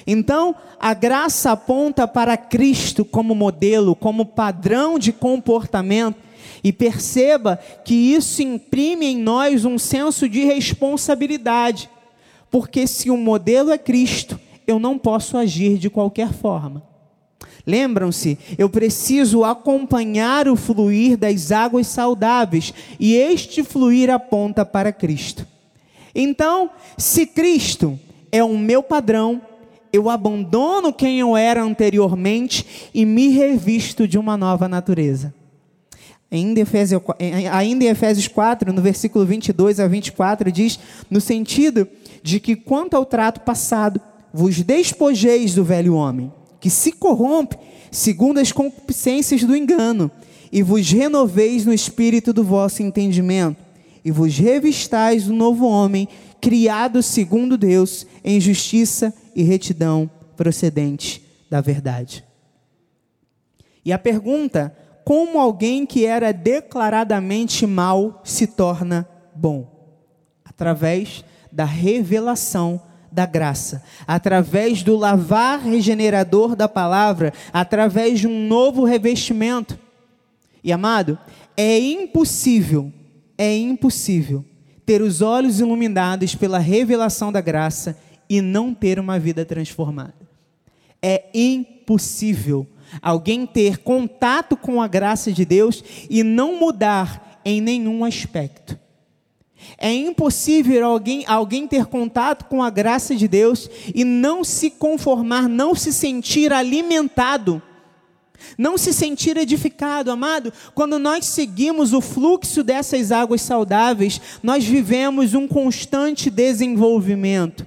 Então, 0.08 0.56
a 0.80 0.94
graça 0.94 1.52
aponta 1.52 2.08
para 2.08 2.38
Cristo 2.38 3.04
como 3.04 3.34
modelo, 3.34 3.96
como 3.96 4.26
padrão 4.26 5.00
de 5.00 5.12
comportamento, 5.12 6.18
e 6.64 6.72
perceba 6.72 7.60
que 7.84 7.94
isso 7.94 8.42
imprime 8.42 9.06
em 9.08 9.18
nós 9.18 9.66
um 9.66 9.78
senso 9.78 10.28
de 10.28 10.44
responsabilidade, 10.44 11.90
porque 12.50 12.88
se 12.88 13.10
o 13.10 13.18
modelo 13.18 13.72
é 13.72 13.78
Cristo, 13.78 14.40
eu 14.66 14.80
não 14.80 14.98
posso 14.98 15.38
agir 15.38 15.78
de 15.78 15.90
qualquer 15.90 16.34
forma. 16.34 16.95
Lembram-se, 17.66 18.38
eu 18.58 18.70
preciso 18.70 19.44
acompanhar 19.44 20.48
o 20.48 20.56
fluir 20.56 21.18
das 21.18 21.52
águas 21.52 21.88
saudáveis, 21.88 22.74
e 23.00 23.16
este 23.16 23.64
fluir 23.64 24.10
aponta 24.10 24.64
para 24.64 24.92
Cristo. 24.92 25.48
Então, 26.14 26.70
se 26.98 27.26
Cristo 27.26 28.00
é 28.32 28.44
o 28.44 28.58
meu 28.58 28.84
padrão, 28.84 29.42
eu 29.92 30.10
abandono 30.10 30.94
quem 30.94 31.20
eu 31.20 31.36
era 31.36 31.64
anteriormente 31.64 32.90
e 32.94 33.06
me 33.06 33.30
revisto 33.30 34.08
de 34.08 34.18
uma 34.18 34.38
nova 34.38 34.68
natureza. 34.68 35.34
Ainda 36.30 36.60
em, 36.60 36.64
Efésios, 36.64 37.02
ainda 37.52 37.86
em 37.86 37.88
Efésios 37.88 38.28
4, 38.28 38.74
no 38.74 38.82
versículo 38.82 39.26
22 39.26 39.80
a 39.80 39.88
24, 39.88 40.52
diz: 40.52 40.78
no 41.10 41.22
sentido 41.22 41.88
de 42.22 42.40
que, 42.40 42.56
quanto 42.56 42.96
ao 42.96 43.06
trato 43.06 43.42
passado, 43.42 44.02
vos 44.34 44.62
despojeis 44.62 45.54
do 45.56 45.64
velho 45.64 45.96
homem 45.96 46.32
que 46.66 46.70
se 46.72 46.94
corrompe 46.94 47.56
segundo 47.92 48.40
as 48.40 48.52
concupiscências 48.52 49.44
do 49.44 49.56
engano, 49.56 50.10
e 50.52 50.64
vos 50.64 50.90
renoveis 50.90 51.64
no 51.64 51.72
espírito 51.72 52.34
do 52.34 52.44
vosso 52.44 52.82
entendimento, 52.82 53.64
e 54.04 54.10
vos 54.10 54.36
revistais 54.36 55.26
do 55.26 55.34
novo 55.34 55.68
homem, 55.68 56.08
criado 56.42 57.04
segundo 57.04 57.56
Deus, 57.56 58.08
em 58.24 58.42
justiça 58.42 59.14
e 59.36 59.44
retidão 59.44 60.10
procedente 60.36 61.24
da 61.52 61.62
verdade. 61.62 62.26
E 63.86 63.94
a 63.94 64.00
pergunta: 64.00 64.76
como 65.04 65.38
alguém 65.38 65.86
que 65.86 66.04
era 66.04 66.34
declaradamente 66.34 67.68
mal 67.68 68.24
se 68.24 68.48
torna 68.48 69.08
bom? 69.36 69.70
Através 70.44 71.24
da 71.52 71.64
revelação 71.64 72.82
da 73.16 73.26
graça, 73.26 73.82
através 74.06 74.84
do 74.84 74.98
lavar 74.98 75.62
regenerador 75.62 76.54
da 76.54 76.68
palavra, 76.68 77.34
através 77.54 78.20
de 78.20 78.28
um 78.28 78.46
novo 78.46 78.84
revestimento. 78.84 79.80
E 80.62 80.74
amado, 80.74 81.18
é 81.56 81.80
impossível, 81.80 82.92
é 83.38 83.56
impossível 83.56 84.44
ter 84.86 85.02
os 85.02 85.22
olhos 85.22 85.62
iluminados 85.62 86.36
pela 86.36 86.60
revelação 86.60 87.32
da 87.32 87.40
graça 87.40 87.98
e 88.30 88.42
não 88.42 88.74
ter 88.74 89.00
uma 89.00 89.18
vida 89.18 89.46
transformada. 89.46 90.14
É 91.02 91.24
impossível. 91.34 92.68
alguém 93.02 93.48
ter 93.48 93.80
contato 93.80 94.56
com 94.56 94.82
a 94.82 94.88
graça 94.88 95.32
de 95.32 95.44
Deus 95.44 95.84
e 96.10 96.22
não 96.22 96.60
mudar 96.60 97.42
em 97.44 97.60
nenhum 97.60 98.06
aspecto. 98.06 98.78
É 99.78 99.94
impossível 99.94 100.86
alguém, 100.86 101.24
alguém 101.28 101.68
ter 101.68 101.86
contato 101.86 102.46
com 102.46 102.64
a 102.64 102.70
graça 102.70 103.16
de 103.16 103.28
Deus 103.28 103.70
e 103.94 104.04
não 104.04 104.44
se 104.44 104.70
conformar, 104.70 105.48
não 105.48 105.76
se 105.76 105.92
sentir 105.92 106.54
alimentado, 106.54 107.62
não 108.58 108.78
se 108.78 108.94
sentir 108.94 109.38
edificado, 109.38 110.12
amado. 110.12 110.52
Quando 110.74 111.00
nós 111.00 111.26
seguimos 111.26 111.94
o 111.94 112.02
fluxo 112.02 112.64
dessas 112.64 113.12
águas 113.12 113.42
saudáveis, 113.42 114.22
nós 114.42 114.64
vivemos 114.64 115.34
um 115.34 115.48
constante 115.48 116.30
desenvolvimento, 116.30 117.66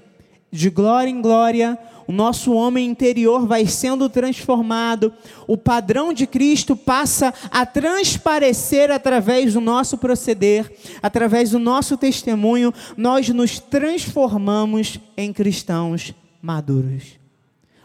de 0.50 0.70
glória 0.70 1.10
em 1.10 1.20
glória, 1.20 1.78
o 2.08 2.12
nosso 2.12 2.54
homem 2.54 2.88
interior 2.88 3.46
vai 3.46 3.66
sendo 3.66 4.08
transformado, 4.08 5.12
o 5.46 5.58
padrão 5.58 6.10
de 6.10 6.26
Cristo 6.26 6.74
passa 6.74 7.34
a 7.50 7.66
transparecer 7.66 8.90
através 8.90 9.52
do 9.52 9.60
nosso 9.60 9.98
proceder, 9.98 10.72
através 11.02 11.50
do 11.50 11.58
nosso 11.58 11.98
testemunho, 11.98 12.72
nós 12.96 13.28
nos 13.28 13.58
transformamos 13.58 14.98
em 15.18 15.34
cristãos 15.34 16.14
maduros. 16.40 17.18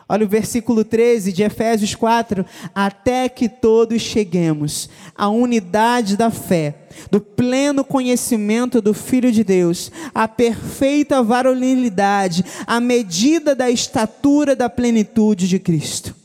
Olha 0.07 0.25
o 0.25 0.29
versículo 0.29 0.85
13 0.85 1.33
de 1.33 1.43
Efésios 1.43 1.93
4: 1.93 2.45
Até 2.73 3.27
que 3.27 3.49
todos 3.49 4.01
cheguemos 4.01 4.89
à 5.15 5.27
unidade 5.27 6.15
da 6.15 6.29
fé, 6.29 6.82
do 7.09 7.21
pleno 7.21 7.83
conhecimento 7.83 8.81
do 8.81 8.93
Filho 8.93 9.31
de 9.31 9.43
Deus, 9.43 9.91
à 10.13 10.27
perfeita 10.27 11.21
varonilidade, 11.21 12.45
à 12.65 12.79
medida 12.79 13.55
da 13.55 13.69
estatura 13.69 14.55
da 14.55 14.69
plenitude 14.69 15.47
de 15.47 15.59
Cristo. 15.59 16.15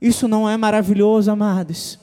Isso 0.00 0.28
não 0.28 0.48
é 0.48 0.56
maravilhoso, 0.56 1.30
amados? 1.30 1.98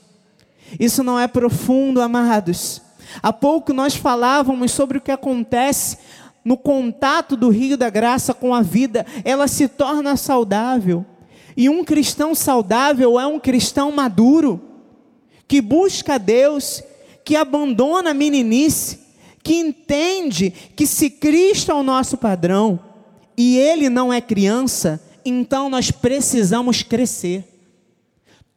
Isso 0.79 1.03
não 1.03 1.19
é 1.19 1.27
profundo, 1.27 2.01
amados? 2.01 2.81
Há 3.21 3.33
pouco 3.33 3.73
nós 3.73 3.95
falávamos 3.95 4.71
sobre 4.71 4.97
o 4.97 5.01
que 5.01 5.11
acontece 5.11 5.97
no 6.43 6.57
contato 6.57 7.35
do 7.35 7.49
rio 7.49 7.77
da 7.77 7.89
graça 7.89 8.33
com 8.33 8.53
a 8.53 8.61
vida, 8.61 9.05
ela 9.23 9.47
se 9.47 9.67
torna 9.67 10.17
saudável. 10.17 11.05
E 11.55 11.69
um 11.69 11.83
cristão 11.83 12.33
saudável 12.33 13.19
é 13.19 13.27
um 13.27 13.39
cristão 13.39 13.91
maduro, 13.91 14.59
que 15.47 15.61
busca 15.61 16.17
Deus, 16.17 16.81
que 17.23 17.35
abandona 17.35 18.11
a 18.11 18.13
meninice, 18.13 18.99
que 19.43 19.55
entende 19.55 20.51
que 20.75 20.85
se 20.85 21.09
Cristo 21.09 21.71
é 21.71 21.73
o 21.73 21.83
nosso 21.83 22.17
padrão 22.17 22.79
e 23.37 23.57
ele 23.57 23.89
não 23.89 24.11
é 24.11 24.21
criança, 24.21 25.01
então 25.25 25.69
nós 25.69 25.91
precisamos 25.91 26.83
crescer. 26.83 27.45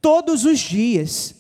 Todos 0.00 0.44
os 0.44 0.58
dias. 0.58 1.34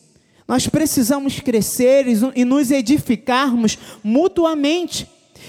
Nós 0.46 0.66
precisamos 0.66 1.40
crescer 1.40 2.06
e 2.34 2.44
nos 2.44 2.70
edificarmos 2.70 3.78
mutuamente. 4.02 5.08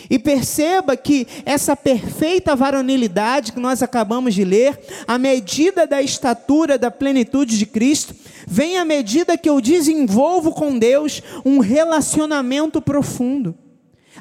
E 0.10 0.20
perceba 0.20 0.96
que 0.96 1.28
essa 1.46 1.76
perfeita 1.76 2.56
varonilidade 2.56 3.52
que 3.52 3.60
nós 3.60 3.82
acabamos 3.82 4.34
de 4.34 4.44
ler, 4.44 4.80
a 5.08 5.18
medida 5.18 5.88
da 5.88 6.02
estatura 6.02 6.78
da 6.78 6.92
plenitude 6.92 7.58
de 7.58 7.66
Cristo, 7.66 8.16
vem 8.48 8.78
à 8.78 8.86
medida 8.86 9.38
que 9.38 9.50
eu 9.50 9.60
desenvolvo 9.60 10.52
com 10.52 10.78
Deus 10.78 11.22
um 11.44 11.60
relacionamento 11.60 12.82
profundo, 12.82 13.56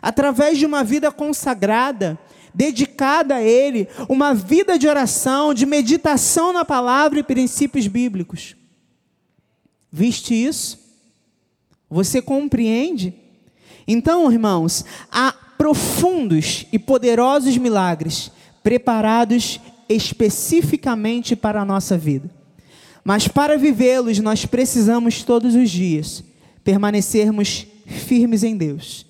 através 0.00 0.58
de 0.58 0.66
uma 0.66 0.82
vida 0.82 1.12
consagrada, 1.12 2.18
dedicada 2.54 3.36
a 3.36 3.42
Ele, 3.42 3.88
uma 4.08 4.32
vida 4.32 4.78
de 4.78 4.86
oração, 4.86 5.52
de 5.52 5.66
meditação 5.66 6.52
na 6.52 6.64
palavra 6.64 7.18
e 7.18 7.22
princípios 7.22 7.86
bíblicos. 7.86 8.56
Viste 9.92 10.34
isso? 10.34 10.78
Você 11.90 12.22
compreende? 12.22 13.14
Então, 13.86 14.30
irmãos, 14.32 14.84
a 15.12 15.34
profundos 15.56 16.66
e 16.72 16.78
poderosos 16.78 17.56
milagres 17.56 18.30
preparados 18.62 19.60
especificamente 19.88 21.36
para 21.36 21.60
a 21.60 21.64
nossa 21.64 21.96
vida. 21.98 22.30
Mas 23.04 23.28
para 23.28 23.58
vivê-los, 23.58 24.18
nós 24.18 24.46
precisamos 24.46 25.22
todos 25.22 25.54
os 25.54 25.70
dias 25.70 26.24
permanecermos 26.64 27.66
firmes 27.86 28.42
em 28.42 28.56
Deus, 28.56 29.04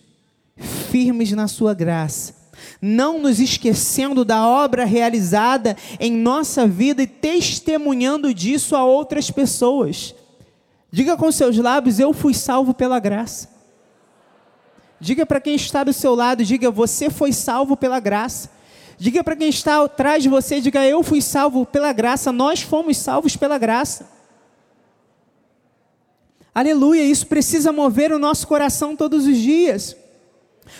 firmes 0.90 1.30
na 1.30 1.46
Sua 1.46 1.72
graça, 1.72 2.34
não 2.82 3.20
nos 3.20 3.38
esquecendo 3.38 4.24
da 4.24 4.46
obra 4.46 4.84
realizada 4.84 5.76
em 6.00 6.12
nossa 6.12 6.66
vida 6.66 7.02
e 7.04 7.06
testemunhando 7.06 8.34
disso 8.34 8.74
a 8.74 8.84
outras 8.84 9.30
pessoas. 9.30 10.14
Diga 10.90 11.16
com 11.16 11.30
seus 11.30 11.56
lábios: 11.56 12.00
Eu 12.00 12.12
fui 12.12 12.34
salvo 12.34 12.74
pela 12.74 12.98
graça. 12.98 13.53
Diga 15.04 15.26
para 15.26 15.38
quem 15.38 15.54
está 15.54 15.84
do 15.84 15.92
seu 15.92 16.14
lado, 16.14 16.42
diga: 16.42 16.70
você 16.70 17.10
foi 17.10 17.30
salvo 17.30 17.76
pela 17.76 18.00
graça. 18.00 18.48
Diga 18.96 19.22
para 19.22 19.36
quem 19.36 19.50
está 19.50 19.84
atrás 19.84 20.22
de 20.22 20.30
você, 20.30 20.62
diga: 20.62 20.82
eu 20.86 21.02
fui 21.02 21.20
salvo 21.20 21.66
pela 21.66 21.92
graça, 21.92 22.32
nós 22.32 22.62
fomos 22.62 22.96
salvos 22.96 23.36
pela 23.36 23.58
graça. 23.58 24.08
Aleluia, 26.54 27.02
isso 27.02 27.26
precisa 27.26 27.70
mover 27.70 28.12
o 28.12 28.18
nosso 28.18 28.46
coração 28.48 28.96
todos 28.96 29.26
os 29.26 29.36
dias. 29.36 29.94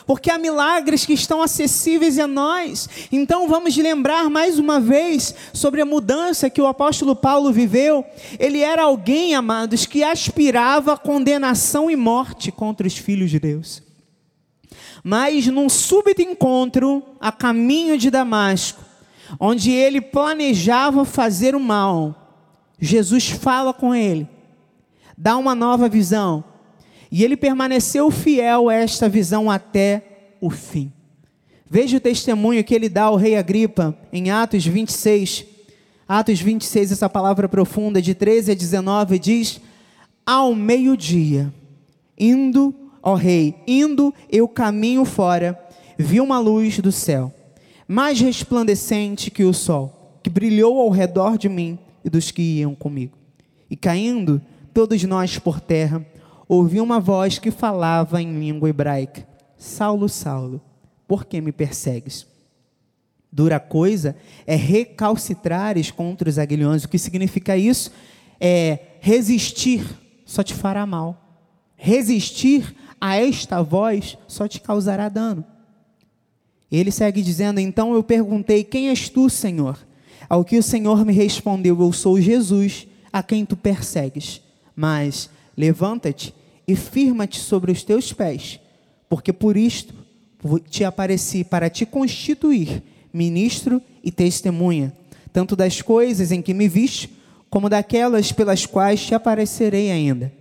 Porque 0.07 0.31
há 0.31 0.39
milagres 0.39 1.05
que 1.05 1.13
estão 1.13 1.43
acessíveis 1.43 2.19
a 2.19 2.27
nós. 2.27 2.89
Então 3.13 3.47
vamos 3.47 3.77
lembrar 3.77 4.31
mais 4.31 4.59
uma 4.59 4.81
vez 4.81 5.35
sobre 5.53 5.83
a 5.83 5.85
mudança 5.85 6.49
que 6.49 6.63
o 6.63 6.67
apóstolo 6.67 7.15
Paulo 7.15 7.53
viveu. 7.53 8.03
Ele 8.39 8.61
era 8.61 8.85
alguém, 8.85 9.35
amados, 9.35 9.85
que 9.85 10.03
aspirava 10.03 10.97
condenação 10.97 11.91
e 11.91 11.97
morte 11.97 12.51
contra 12.51 12.87
os 12.87 12.97
filhos 12.97 13.31
de 13.31 13.39
Deus. 13.39 13.84
Mas 15.07 15.47
num 15.49 15.69
súbito 15.69 16.23
encontro 16.23 17.03
a 17.21 17.31
caminho 17.31 17.99
de 17.99 18.11
Damasco, 18.11 18.83
onde 19.39 19.71
ele 19.71 20.01
planejava 20.01 21.05
fazer 21.05 21.55
o 21.55 21.61
mal, 21.61 22.41
Jesus 22.81 23.29
fala 23.29 23.75
com 23.75 23.95
ele, 23.95 24.27
dá 25.17 25.37
uma 25.37 25.55
nova 25.55 25.91
visão, 25.91 26.43
e 27.13 27.23
ele 27.23 27.37
permaneceu 27.37 28.11
fiel 28.11 28.71
a 28.71 28.75
esta 28.75 29.07
visão 29.07 29.51
até 29.51 30.37
o 30.41 30.49
fim. 30.49 30.91
Veja 31.69 31.99
o 31.99 32.01
testemunho 32.01 32.65
que 32.65 32.75
ele 32.75 32.89
dá 32.89 33.05
ao 33.05 33.17
rei 33.17 33.37
Agripa 33.37 33.97
em 34.11 34.31
Atos 34.31 34.65
26. 34.65 35.45
Atos 36.09 36.41
26, 36.41 36.93
essa 36.93 37.09
palavra 37.09 37.49
profunda, 37.49 38.01
de 38.01 38.15
13 38.15 38.53
a 38.53 38.55
19, 38.55 39.19
diz: 39.19 39.61
Ao 40.25 40.55
meio-dia, 40.55 41.53
indo 42.19 42.75
ó 43.05 43.15
rei, 43.15 43.55
indo 43.67 44.15
eu 44.31 44.49
caminho 44.49 45.05
fora, 45.05 45.59
vi 45.99 46.21
uma 46.21 46.39
luz 46.39 46.79
do 46.79 46.91
céu, 46.91 47.33
mais 47.87 48.19
resplandecente 48.21 49.31
que 49.31 49.45
o 49.45 49.53
sol, 49.53 50.19
que 50.23 50.31
brilhou 50.31 50.81
ao 50.81 50.91
redor 50.91 51.37
de 51.37 51.49
mim 51.49 51.79
e 52.05 52.09
dos 52.09 52.31
que 52.31 52.43
iam 52.43 52.75
comigo. 52.75 53.17
E 53.71 53.77
caindo 53.77 54.41
todos 54.73 55.03
nós 55.05 55.39
por 55.39 55.61
terra, 55.61 56.05
ouvi 56.49 56.81
uma 56.81 56.99
voz 56.99 57.39
que 57.39 57.51
falava 57.51 58.21
em 58.23 58.39
língua 58.39 58.69
hebraica: 58.71 59.27
Saulo, 59.57 60.09
Saulo, 60.09 60.61
por 61.07 61.27
que 61.27 61.41
me 61.41 61.53
persegues? 61.53 62.27
Dura 63.31 63.61
coisa 63.61 64.17
é 64.47 64.55
recalcitrares 64.55 65.91
contra 65.91 66.29
os 66.29 66.39
aguilhões. 66.39 66.85
O 66.85 66.89
que 66.89 66.99
significa 66.99 67.57
isso? 67.57 67.91
É 68.41 68.79
resistir 69.01 69.85
só 70.25 70.43
te 70.43 70.55
fará 70.55 70.87
mal. 70.87 71.21
Resistir 71.77 72.75
a 73.05 73.17
esta 73.17 73.61
voz 73.61 74.17
só 74.27 74.49
te 74.49 74.59
causará 74.59 75.11
dano. 75.11 75.45
Ele 76.73 76.91
segue 76.91 77.21
dizendo: 77.21 77.61
Então 77.61 77.93
eu 77.93 78.03
perguntei: 78.03 78.65
Quem 78.65 78.89
és 78.89 79.11
tu, 79.11 79.29
Senhor? 79.29 79.79
Ao 80.27 80.43
que 80.43 80.57
o 80.57 80.63
Senhor 80.63 81.05
me 81.05 81.13
respondeu: 81.13 81.79
Eu 81.79 81.93
sou 81.93 82.19
Jesus, 82.19 82.89
a 83.13 83.23
quem 83.23 83.45
tu 83.45 83.59
persegues. 83.59 84.41
Mas 84.75 85.29
levanta-te 85.55 86.35
e 86.67 86.75
firma-te 86.75 87.39
sobre 87.41 87.71
os 87.71 87.85
teus 87.85 88.11
pés, 88.11 88.59
porque 89.07 89.35
por 89.35 89.55
isto 89.55 89.95
te 90.71 90.83
apareci 90.83 91.45
para 91.45 91.69
te 91.69 91.85
constituir 91.85 92.83
ministro 93.13 93.83
e 94.03 94.11
testemunha, 94.11 94.95
tanto 95.31 95.55
das 95.55 95.83
coisas 95.83 96.33
em 96.33 96.41
que 96.41 96.55
me 96.55 96.69
viste, 96.69 97.11
como 97.51 97.69
daquelas 97.69 98.33
pelas 98.33 98.65
quais 98.65 99.05
te 99.05 99.15
aparecerei 99.15 99.91
ainda 99.91 100.33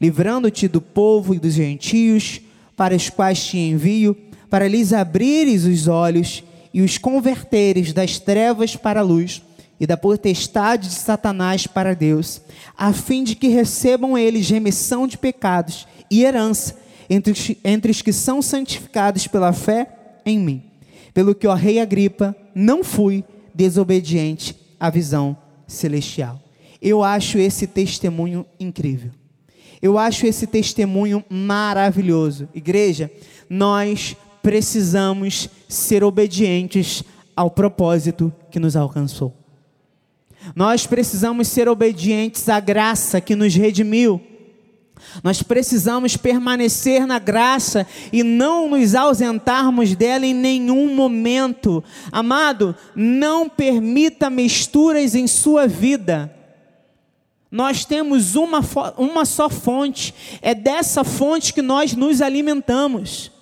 livrando-te 0.00 0.68
do 0.68 0.80
povo 0.80 1.34
e 1.34 1.38
dos 1.38 1.54
gentios, 1.54 2.40
para 2.76 2.94
os 2.94 3.08
quais 3.08 3.44
te 3.44 3.58
envio, 3.58 4.16
para 4.48 4.68
lhes 4.68 4.92
abrires 4.92 5.64
os 5.64 5.86
olhos 5.88 6.44
e 6.72 6.82
os 6.82 6.98
converteres 6.98 7.92
das 7.92 8.18
trevas 8.18 8.76
para 8.76 9.00
a 9.00 9.02
luz 9.04 9.42
e 9.78 9.86
da 9.86 9.96
potestade 9.96 10.88
de 10.88 10.94
Satanás 10.94 11.66
para 11.66 11.94
Deus, 11.94 12.40
a 12.76 12.92
fim 12.92 13.24
de 13.24 13.34
que 13.34 13.48
recebam 13.48 14.16
eles 14.16 14.48
remissão 14.50 15.06
de 15.06 15.16
pecados 15.16 15.86
e 16.10 16.22
herança 16.22 16.76
entre 17.08 17.32
os, 17.32 17.52
entre 17.64 17.90
os 17.90 18.02
que 18.02 18.12
são 18.12 18.42
santificados 18.42 19.26
pela 19.26 19.52
fé 19.52 19.88
em 20.24 20.38
mim. 20.38 20.62
Pelo 21.14 21.34
que, 21.34 21.46
ó 21.46 21.54
Rei 21.54 21.80
Agripa, 21.80 22.36
não 22.54 22.84
fui 22.84 23.24
desobediente 23.54 24.54
à 24.78 24.90
visão 24.90 25.36
celestial. 25.66 26.40
Eu 26.80 27.02
acho 27.02 27.38
esse 27.38 27.66
testemunho 27.66 28.46
incrível. 28.58 29.10
Eu 29.82 29.98
acho 29.98 30.26
esse 30.26 30.46
testemunho 30.46 31.24
maravilhoso. 31.28 32.48
Igreja, 32.54 33.10
nós 33.48 34.16
precisamos 34.42 35.48
ser 35.68 36.04
obedientes 36.04 37.02
ao 37.34 37.50
propósito 37.50 38.32
que 38.50 38.60
nos 38.60 38.76
alcançou. 38.76 39.34
Nós 40.54 40.86
precisamos 40.86 41.48
ser 41.48 41.68
obedientes 41.68 42.48
à 42.48 42.60
graça 42.60 43.20
que 43.20 43.36
nos 43.36 43.54
redimiu. 43.54 44.20
Nós 45.24 45.42
precisamos 45.42 46.16
permanecer 46.16 47.06
na 47.06 47.18
graça 47.18 47.86
e 48.12 48.22
não 48.22 48.68
nos 48.68 48.94
ausentarmos 48.94 49.94
dela 49.94 50.26
em 50.26 50.34
nenhum 50.34 50.94
momento. 50.94 51.82
Amado, 52.12 52.74
não 52.94 53.48
permita 53.48 54.28
misturas 54.28 55.14
em 55.14 55.26
sua 55.26 55.66
vida. 55.66 56.34
Nós 57.50 57.84
temos 57.84 58.36
uma, 58.36 58.60
uma 58.96 59.24
só 59.24 59.50
fonte, 59.50 60.14
é 60.40 60.54
dessa 60.54 61.02
fonte 61.02 61.52
que 61.52 61.60
nós 61.60 61.94
nos 61.94 62.22
alimentamos. 62.22 63.32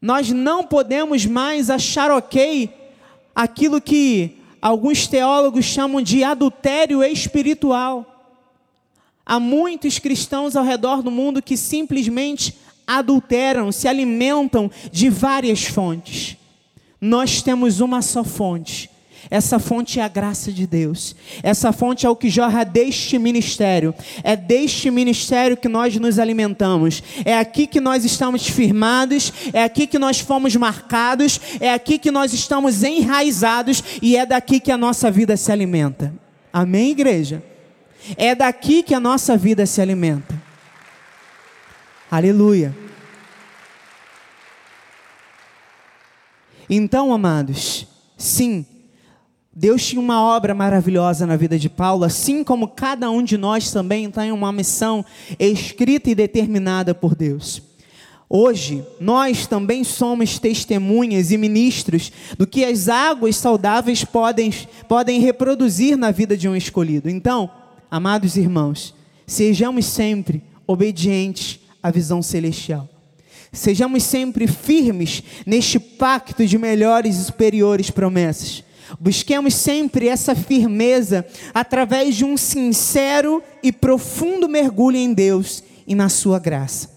Nós 0.00 0.30
não 0.30 0.64
podemos 0.64 1.26
mais 1.26 1.68
achar 1.68 2.10
ok 2.10 2.70
aquilo 3.34 3.80
que 3.80 4.38
alguns 4.62 5.06
teólogos 5.06 5.64
chamam 5.64 6.00
de 6.00 6.24
adultério 6.24 7.04
espiritual. 7.04 8.12
Há 9.24 9.38
muitos 9.38 9.98
cristãos 9.98 10.56
ao 10.56 10.64
redor 10.64 11.02
do 11.02 11.10
mundo 11.10 11.42
que 11.42 11.56
simplesmente 11.56 12.56
adulteram, 12.86 13.72
se 13.72 13.88
alimentam 13.88 14.70
de 14.90 15.10
várias 15.10 15.64
fontes. 15.64 16.36
Nós 17.00 17.42
temos 17.42 17.80
uma 17.80 18.00
só 18.00 18.24
fonte, 18.24 18.88
essa 19.30 19.58
fonte 19.58 19.98
é 19.98 20.02
a 20.02 20.08
graça 20.08 20.52
de 20.52 20.66
Deus. 20.66 21.16
Essa 21.42 21.72
fonte 21.72 22.06
é 22.06 22.08
o 22.10 22.14
que 22.14 22.30
jorra 22.30 22.64
deste 22.64 23.18
ministério. 23.18 23.94
É 24.22 24.36
deste 24.36 24.90
ministério 24.90 25.56
que 25.56 25.68
nós 25.68 25.96
nos 25.96 26.18
alimentamos. 26.18 27.02
É 27.24 27.36
aqui 27.36 27.66
que 27.66 27.80
nós 27.80 28.04
estamos 28.04 28.46
firmados. 28.46 29.32
É 29.52 29.64
aqui 29.64 29.86
que 29.86 29.98
nós 29.98 30.20
fomos 30.20 30.54
marcados. 30.54 31.40
É 31.60 31.72
aqui 31.72 31.98
que 31.98 32.10
nós 32.10 32.32
estamos 32.32 32.84
enraizados. 32.84 33.82
E 34.00 34.16
é 34.16 34.24
daqui 34.24 34.60
que 34.60 34.70
a 34.70 34.76
nossa 34.76 35.10
vida 35.10 35.36
se 35.36 35.50
alimenta. 35.50 36.14
Amém, 36.52 36.90
igreja? 36.90 37.42
É 38.16 38.34
daqui 38.34 38.82
que 38.82 38.94
a 38.94 39.00
nossa 39.00 39.36
vida 39.36 39.66
se 39.66 39.80
alimenta. 39.80 40.40
Aleluia. 42.08 42.74
Então, 46.70 47.12
amados, 47.12 47.86
sim 48.16 48.64
Deus 49.58 49.86
tinha 49.86 50.02
uma 50.02 50.22
obra 50.22 50.54
maravilhosa 50.54 51.26
na 51.26 51.34
vida 51.34 51.58
de 51.58 51.70
Paulo, 51.70 52.04
assim 52.04 52.44
como 52.44 52.68
cada 52.68 53.10
um 53.10 53.22
de 53.22 53.38
nós 53.38 53.70
também 53.70 54.10
tem 54.10 54.30
uma 54.30 54.52
missão 54.52 55.02
escrita 55.38 56.10
e 56.10 56.14
determinada 56.14 56.94
por 56.94 57.14
Deus. 57.14 57.62
Hoje, 58.28 58.84
nós 59.00 59.46
também 59.46 59.82
somos 59.82 60.38
testemunhas 60.38 61.30
e 61.30 61.38
ministros 61.38 62.12
do 62.36 62.46
que 62.46 62.66
as 62.66 62.90
águas 62.90 63.36
saudáveis 63.36 64.04
podem, 64.04 64.52
podem 64.86 65.22
reproduzir 65.22 65.96
na 65.96 66.10
vida 66.10 66.36
de 66.36 66.46
um 66.46 66.54
escolhido. 66.54 67.08
Então, 67.08 67.50
amados 67.90 68.36
irmãos, 68.36 68.94
sejamos 69.26 69.86
sempre 69.86 70.44
obedientes 70.66 71.60
à 71.82 71.90
visão 71.90 72.20
celestial. 72.20 72.86
Sejamos 73.50 74.02
sempre 74.02 74.46
firmes 74.46 75.22
neste 75.46 75.78
pacto 75.78 76.44
de 76.44 76.58
melhores 76.58 77.16
e 77.16 77.24
superiores 77.24 77.90
promessas. 77.90 78.65
Busquemos 79.00 79.54
sempre 79.54 80.08
essa 80.08 80.34
firmeza 80.34 81.26
através 81.52 82.14
de 82.14 82.24
um 82.24 82.36
sincero 82.36 83.42
e 83.62 83.72
profundo 83.72 84.48
mergulho 84.48 84.96
em 84.96 85.12
Deus 85.12 85.62
e 85.86 85.94
na 85.94 86.08
Sua 86.08 86.38
graça. 86.38 86.90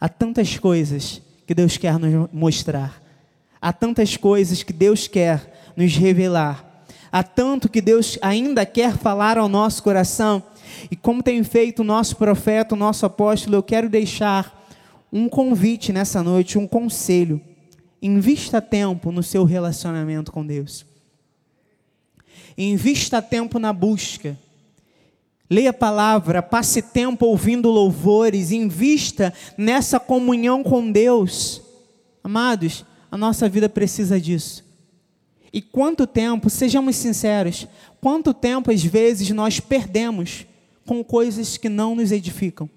Há 0.00 0.08
tantas 0.08 0.58
coisas 0.58 1.20
que 1.46 1.54
Deus 1.54 1.76
quer 1.76 1.98
nos 1.98 2.28
mostrar, 2.32 3.02
há 3.60 3.72
tantas 3.72 4.16
coisas 4.16 4.62
que 4.62 4.72
Deus 4.72 5.06
quer 5.06 5.72
nos 5.76 5.94
revelar, 5.94 6.84
há 7.12 7.22
tanto 7.22 7.68
que 7.68 7.80
Deus 7.80 8.18
ainda 8.22 8.64
quer 8.64 8.96
falar 8.96 9.36
ao 9.36 9.48
nosso 9.48 9.82
coração. 9.82 10.42
E 10.90 10.96
como 10.96 11.22
tem 11.22 11.42
feito 11.42 11.80
o 11.80 11.84
nosso 11.84 12.16
profeta, 12.16 12.74
o 12.74 12.78
nosso 12.78 13.04
apóstolo, 13.04 13.56
eu 13.56 13.62
quero 13.62 13.88
deixar 13.88 14.58
um 15.12 15.28
convite 15.28 15.92
nessa 15.92 16.22
noite, 16.22 16.56
um 16.56 16.66
conselho. 16.66 17.40
Invista 18.00 18.62
tempo 18.62 19.12
no 19.12 19.22
seu 19.22 19.44
relacionamento 19.44 20.32
com 20.32 20.46
Deus. 20.46 20.86
Invista 22.56 23.20
tempo 23.22 23.58
na 23.58 23.72
busca. 23.72 24.38
Leia 25.48 25.70
a 25.70 25.74
palavra, 25.74 26.42
passe 26.42 26.80
tempo 26.80 27.26
ouvindo 27.26 27.68
louvores, 27.70 28.52
invista 28.52 29.34
nessa 29.58 29.98
comunhão 29.98 30.62
com 30.62 30.92
Deus. 30.92 31.60
Amados, 32.22 32.84
a 33.10 33.16
nossa 33.16 33.48
vida 33.48 33.68
precisa 33.68 34.20
disso. 34.20 34.64
E 35.52 35.60
quanto 35.60 36.06
tempo, 36.06 36.48
sejamos 36.48 36.94
sinceros, 36.94 37.66
quanto 38.00 38.32
tempo 38.32 38.70
às 38.70 38.84
vezes 38.84 39.30
nós 39.30 39.58
perdemos 39.58 40.46
com 40.86 41.02
coisas 41.02 41.56
que 41.56 41.68
não 41.68 41.94
nos 41.94 42.12
edificam, 42.12 42.70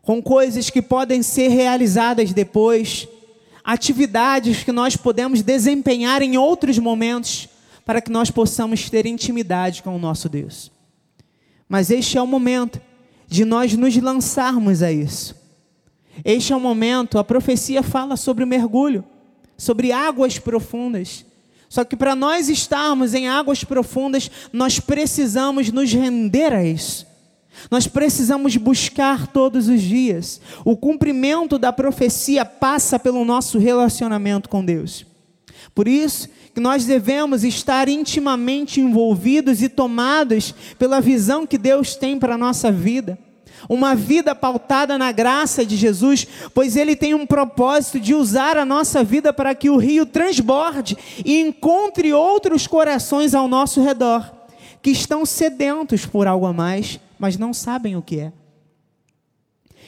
com 0.00 0.22
coisas 0.22 0.70
que 0.70 0.80
podem 0.80 1.22
ser 1.22 1.48
realizadas 1.48 2.32
depois, 2.32 3.06
atividades 3.62 4.64
que 4.64 4.72
nós 4.72 4.96
podemos 4.96 5.42
desempenhar 5.42 6.22
em 6.22 6.36
outros 6.38 6.78
momentos, 6.78 7.48
para 7.84 8.00
que 8.00 8.10
nós 8.10 8.30
possamos 8.30 8.88
ter 8.88 9.06
intimidade 9.06 9.82
com 9.82 9.94
o 9.94 9.98
nosso 9.98 10.28
Deus. 10.28 10.70
Mas 11.68 11.90
este 11.90 12.18
é 12.18 12.22
o 12.22 12.26
momento 12.26 12.80
de 13.26 13.44
nós 13.44 13.74
nos 13.74 13.96
lançarmos 13.96 14.82
a 14.82 14.92
isso. 14.92 15.34
Este 16.24 16.52
é 16.52 16.56
o 16.56 16.60
momento, 16.60 17.18
a 17.18 17.24
profecia 17.24 17.82
fala 17.82 18.16
sobre 18.16 18.44
o 18.44 18.46
mergulho, 18.46 19.04
sobre 19.56 19.90
águas 19.90 20.38
profundas. 20.38 21.24
Só 21.68 21.84
que 21.84 21.96
para 21.96 22.14
nós 22.14 22.50
estarmos 22.50 23.14
em 23.14 23.28
águas 23.28 23.64
profundas, 23.64 24.30
nós 24.52 24.78
precisamos 24.78 25.72
nos 25.72 25.90
render 25.90 26.52
a 26.52 26.62
isso. 26.62 27.06
Nós 27.70 27.86
precisamos 27.86 28.56
buscar 28.56 29.26
todos 29.26 29.68
os 29.68 29.80
dias. 29.80 30.40
O 30.64 30.76
cumprimento 30.76 31.58
da 31.58 31.72
profecia 31.72 32.44
passa 32.44 32.98
pelo 32.98 33.24
nosso 33.24 33.58
relacionamento 33.58 34.48
com 34.48 34.64
Deus. 34.64 35.06
Por 35.74 35.88
isso 35.88 36.28
que 36.54 36.60
nós 36.60 36.84
devemos 36.84 37.44
estar 37.44 37.88
intimamente 37.88 38.80
envolvidos 38.80 39.62
e 39.62 39.68
tomados 39.68 40.54
pela 40.78 41.00
visão 41.00 41.46
que 41.46 41.56
Deus 41.56 41.94
tem 41.94 42.18
para 42.18 42.34
a 42.34 42.38
nossa 42.38 42.70
vida. 42.70 43.18
Uma 43.68 43.94
vida 43.94 44.34
pautada 44.34 44.98
na 44.98 45.12
graça 45.12 45.64
de 45.64 45.76
Jesus, 45.76 46.26
pois 46.52 46.76
Ele 46.76 46.96
tem 46.96 47.14
um 47.14 47.24
propósito 47.24 48.00
de 48.00 48.14
usar 48.14 48.56
a 48.56 48.64
nossa 48.64 49.04
vida 49.04 49.32
para 49.32 49.54
que 49.54 49.70
o 49.70 49.76
rio 49.76 50.04
transborde 50.04 50.96
e 51.24 51.40
encontre 51.40 52.12
outros 52.12 52.66
corações 52.66 53.34
ao 53.34 53.46
nosso 53.46 53.80
redor, 53.80 54.30
que 54.82 54.90
estão 54.90 55.24
sedentos 55.24 56.04
por 56.04 56.26
algo 56.26 56.44
a 56.44 56.52
mais, 56.52 56.98
mas 57.18 57.38
não 57.38 57.54
sabem 57.54 57.96
o 57.96 58.02
que 58.02 58.18
é. 58.18 58.32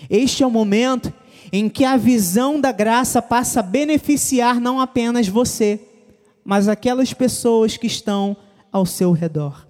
Este 0.09 0.43
é 0.43 0.47
o 0.47 0.51
momento 0.51 1.13
em 1.53 1.69
que 1.69 1.85
a 1.85 1.97
visão 1.97 2.61
da 2.61 2.73
graça 2.73 3.21
passa 3.21 3.61
a 3.61 3.63
beneficiar 3.63 4.61
não 4.61 4.81
apenas 4.81 5.27
você, 5.27 5.81
mas 6.45 6.69
aquelas 6.69 7.13
pessoas 7.13 7.77
que 7.77 7.87
estão 7.87 8.37
ao 8.71 8.85
seu 8.85 9.13
redor. 9.13 9.67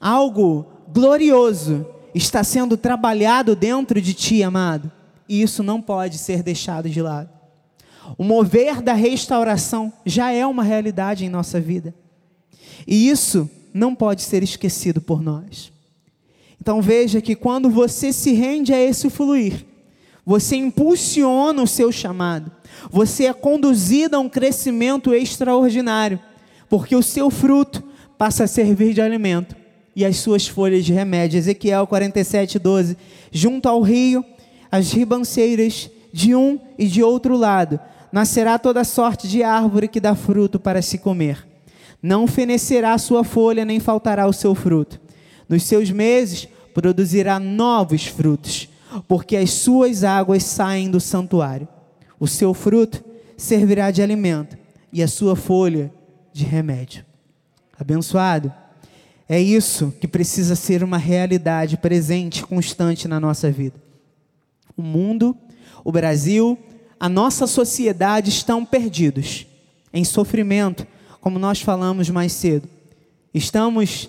Algo 0.00 0.66
glorioso 0.88 1.86
está 2.14 2.42
sendo 2.42 2.76
trabalhado 2.76 3.54
dentro 3.54 4.00
de 4.00 4.14
ti, 4.14 4.42
amado, 4.42 4.90
e 5.28 5.42
isso 5.42 5.62
não 5.62 5.80
pode 5.80 6.18
ser 6.18 6.42
deixado 6.42 6.88
de 6.88 7.00
lado. 7.00 7.30
O 8.16 8.24
mover 8.24 8.80
da 8.80 8.94
restauração 8.94 9.92
já 10.04 10.32
é 10.32 10.46
uma 10.46 10.62
realidade 10.62 11.24
em 11.24 11.28
nossa 11.28 11.60
vida, 11.60 11.94
e 12.86 13.08
isso 13.08 13.48
não 13.72 13.94
pode 13.94 14.22
ser 14.22 14.42
esquecido 14.42 15.00
por 15.00 15.22
nós. 15.22 15.70
Então 16.60 16.82
veja 16.82 17.20
que 17.20 17.36
quando 17.36 17.70
você 17.70 18.12
se 18.12 18.32
rende 18.32 18.72
a 18.72 18.80
esse 18.80 19.08
fluir, 19.08 19.64
você 20.28 20.56
impulsiona 20.56 21.62
o 21.62 21.66
seu 21.66 21.90
chamado, 21.90 22.52
você 22.90 23.24
é 23.24 23.32
conduzido 23.32 24.14
a 24.14 24.18
um 24.18 24.28
crescimento 24.28 25.14
extraordinário, 25.14 26.20
porque 26.68 26.94
o 26.94 27.02
seu 27.02 27.30
fruto 27.30 27.82
passa 28.18 28.44
a 28.44 28.46
servir 28.46 28.92
de 28.92 29.00
alimento 29.00 29.56
e 29.96 30.04
as 30.04 30.18
suas 30.18 30.46
folhas 30.46 30.84
de 30.84 30.92
remédio. 30.92 31.38
Ezequiel 31.38 31.86
47, 31.86 32.58
12. 32.58 32.98
Junto 33.32 33.70
ao 33.70 33.80
rio, 33.80 34.22
as 34.70 34.92
ribanceiras 34.92 35.90
de 36.12 36.34
um 36.34 36.60
e 36.76 36.86
de 36.86 37.02
outro 37.02 37.34
lado, 37.34 37.80
nascerá 38.12 38.58
toda 38.58 38.84
sorte 38.84 39.26
de 39.26 39.42
árvore 39.42 39.88
que 39.88 39.98
dá 39.98 40.14
fruto 40.14 40.60
para 40.60 40.82
se 40.82 40.98
comer. 40.98 41.48
Não 42.02 42.26
fenecerá 42.26 42.98
sua 42.98 43.24
folha, 43.24 43.64
nem 43.64 43.80
faltará 43.80 44.26
o 44.26 44.32
seu 44.34 44.54
fruto. 44.54 45.00
Nos 45.48 45.62
seus 45.62 45.90
meses 45.90 46.46
produzirá 46.74 47.40
novos 47.40 48.04
frutos 48.06 48.68
porque 49.06 49.36
as 49.36 49.50
suas 49.50 50.04
águas 50.04 50.44
saem 50.44 50.90
do 50.90 51.00
santuário. 51.00 51.68
O 52.18 52.26
seu 52.26 52.52
fruto 52.54 53.04
servirá 53.36 53.90
de 53.90 54.02
alimento 54.02 54.56
e 54.92 55.02
a 55.02 55.08
sua 55.08 55.36
folha 55.36 55.92
de 56.32 56.44
remédio. 56.44 57.04
Abençoado. 57.78 58.52
É 59.28 59.38
isso 59.40 59.92
que 60.00 60.08
precisa 60.08 60.56
ser 60.56 60.82
uma 60.82 60.96
realidade 60.96 61.76
presente, 61.76 62.42
constante 62.44 63.06
na 63.06 63.20
nossa 63.20 63.50
vida. 63.50 63.80
O 64.76 64.82
mundo, 64.82 65.36
o 65.84 65.92
Brasil, 65.92 66.58
a 66.98 67.08
nossa 67.08 67.46
sociedade 67.46 68.30
estão 68.30 68.64
perdidos 68.64 69.46
em 69.92 70.04
sofrimento, 70.04 70.86
como 71.20 71.38
nós 71.38 71.60
falamos 71.60 72.08
mais 72.08 72.32
cedo. 72.32 72.68
Estamos 73.32 74.08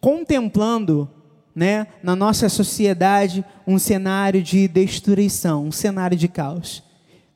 contemplando, 0.00 1.08
né, 1.54 1.86
na 2.02 2.14
nossa 2.14 2.48
sociedade 2.48 3.44
um 3.66 3.78
cenário 3.78 4.42
de 4.42 4.68
destruição, 4.68 5.66
um 5.66 5.72
cenário 5.72 6.16
de 6.16 6.28
caos. 6.28 6.82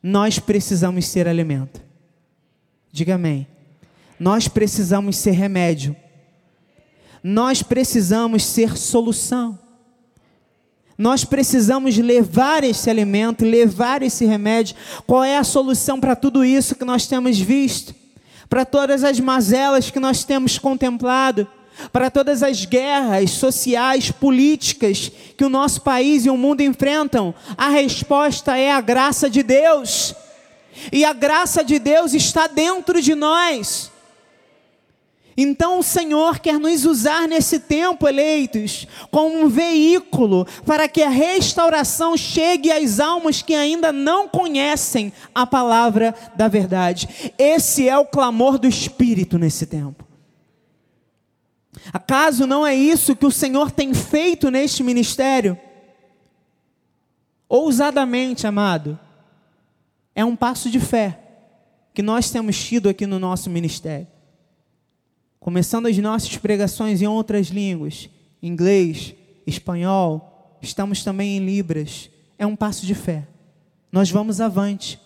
Nós 0.02 0.38
precisamos 0.38 1.06
ser 1.06 1.26
alimento. 1.26 1.80
Diga 2.92 3.14
amém. 3.14 3.46
Nós 4.18 4.46
precisamos 4.48 5.16
ser 5.16 5.32
remédio. 5.32 5.96
Nós 7.22 7.62
precisamos 7.62 8.44
ser 8.44 8.76
solução. 8.76 9.58
Nós 10.96 11.24
precisamos 11.24 11.96
levar 11.96 12.62
esse 12.62 12.88
alimento, 12.88 13.44
levar 13.44 14.02
esse 14.02 14.24
remédio. 14.24 14.76
Qual 15.06 15.24
é 15.24 15.36
a 15.36 15.44
solução 15.44 15.98
para 15.98 16.14
tudo 16.14 16.44
isso 16.44 16.76
que 16.76 16.84
nós 16.84 17.06
temos 17.06 17.38
visto? 17.38 17.94
Para 18.48 18.64
todas 18.64 19.02
as 19.02 19.18
mazelas 19.18 19.90
que 19.90 19.98
nós 19.98 20.22
temos 20.22 20.58
contemplado? 20.58 21.48
Para 21.92 22.10
todas 22.10 22.42
as 22.42 22.64
guerras 22.64 23.30
sociais, 23.32 24.10
políticas 24.10 25.10
que 25.36 25.44
o 25.44 25.48
nosso 25.48 25.82
país 25.82 26.24
e 26.24 26.30
o 26.30 26.36
mundo 26.36 26.60
enfrentam? 26.60 27.34
A 27.56 27.68
resposta 27.68 28.56
é 28.56 28.70
a 28.70 28.80
graça 28.80 29.28
de 29.28 29.42
Deus. 29.42 30.14
E 30.92 31.04
a 31.04 31.12
graça 31.12 31.62
de 31.64 31.78
Deus 31.78 32.14
está 32.14 32.46
dentro 32.46 33.00
de 33.00 33.14
nós. 33.14 33.92
Então 35.36 35.80
o 35.80 35.82
Senhor 35.82 36.38
quer 36.38 36.60
nos 36.60 36.84
usar 36.84 37.26
nesse 37.26 37.58
tempo, 37.58 38.06
eleitos, 38.06 38.86
como 39.10 39.44
um 39.44 39.48
veículo 39.48 40.46
para 40.64 40.88
que 40.88 41.02
a 41.02 41.08
restauração 41.08 42.16
chegue 42.16 42.70
às 42.70 43.00
almas 43.00 43.42
que 43.42 43.54
ainda 43.54 43.92
não 43.92 44.28
conhecem 44.28 45.12
a 45.34 45.44
palavra 45.44 46.14
da 46.36 46.46
verdade. 46.46 47.32
Esse 47.36 47.88
é 47.88 47.98
o 47.98 48.06
clamor 48.06 48.58
do 48.58 48.68
Espírito 48.68 49.36
nesse 49.36 49.66
tempo. 49.66 50.04
Acaso 51.92 52.46
não 52.46 52.66
é 52.66 52.74
isso 52.74 53.16
que 53.16 53.26
o 53.26 53.30
Senhor 53.30 53.70
tem 53.70 53.92
feito 53.94 54.50
neste 54.50 54.82
ministério? 54.82 55.58
Ousadamente, 57.48 58.46
amado, 58.46 58.98
é 60.14 60.24
um 60.24 60.34
passo 60.34 60.70
de 60.70 60.80
fé 60.80 61.20
que 61.92 62.02
nós 62.02 62.30
temos 62.30 62.62
tido 62.62 62.88
aqui 62.88 63.06
no 63.06 63.18
nosso 63.18 63.48
ministério 63.50 64.08
começando 65.44 65.84
as 65.84 65.98
nossas 65.98 66.38
pregações 66.38 67.02
em 67.02 67.06
outras 67.06 67.48
línguas, 67.48 68.08
inglês, 68.42 69.14
espanhol, 69.46 70.56
estamos 70.62 71.04
também 71.04 71.36
em 71.36 71.44
Libras. 71.44 72.08
É 72.38 72.46
um 72.46 72.56
passo 72.56 72.86
de 72.86 72.94
fé. 72.94 73.28
Nós 73.92 74.10
vamos 74.10 74.40
avante. 74.40 74.98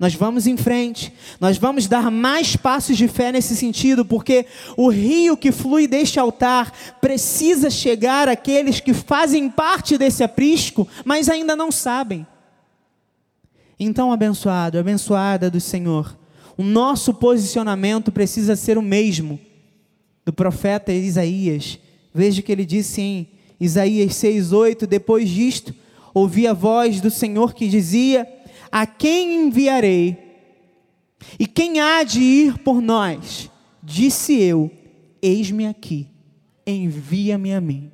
Nós 0.00 0.14
vamos 0.14 0.46
em 0.46 0.56
frente, 0.56 1.12
nós 1.38 1.58
vamos 1.58 1.86
dar 1.86 2.10
mais 2.10 2.56
passos 2.56 2.96
de 2.96 3.06
fé 3.06 3.30
nesse 3.30 3.54
sentido, 3.54 4.02
porque 4.02 4.46
o 4.74 4.88
rio 4.88 5.36
que 5.36 5.52
flui 5.52 5.86
deste 5.86 6.18
altar 6.18 6.72
precisa 7.02 7.68
chegar 7.68 8.26
àqueles 8.26 8.80
que 8.80 8.94
fazem 8.94 9.50
parte 9.50 9.98
desse 9.98 10.24
aprisco, 10.24 10.88
mas 11.04 11.28
ainda 11.28 11.54
não 11.54 11.70
sabem. 11.70 12.26
Então, 13.78 14.10
abençoado, 14.10 14.78
abençoada 14.78 15.50
do 15.50 15.60
Senhor, 15.60 16.18
o 16.56 16.62
nosso 16.62 17.12
posicionamento 17.12 18.10
precisa 18.10 18.56
ser 18.56 18.78
o 18.78 18.82
mesmo 18.82 19.38
do 20.24 20.32
profeta 20.32 20.94
Isaías. 20.94 21.78
Veja 22.14 22.40
que 22.40 22.50
ele 22.50 22.64
disse 22.64 23.02
em 23.02 23.28
Isaías 23.60 24.14
6:8, 24.14 24.86
depois 24.86 25.28
disto, 25.28 25.74
ouvi 26.14 26.46
a 26.46 26.54
voz 26.54 27.02
do 27.02 27.10
Senhor 27.10 27.52
que 27.52 27.68
dizia: 27.68 28.26
A 28.70 28.86
quem 28.86 29.46
enviarei? 29.46 30.16
E 31.38 31.46
quem 31.46 31.80
há 31.80 32.02
de 32.02 32.20
ir 32.20 32.58
por 32.58 32.80
nós? 32.80 33.50
Disse 33.82 34.40
eu: 34.40 34.70
Eis-me 35.20 35.66
aqui, 35.66 36.08
envia-me 36.66 37.52
a 37.52 37.60
mim. 37.60 37.90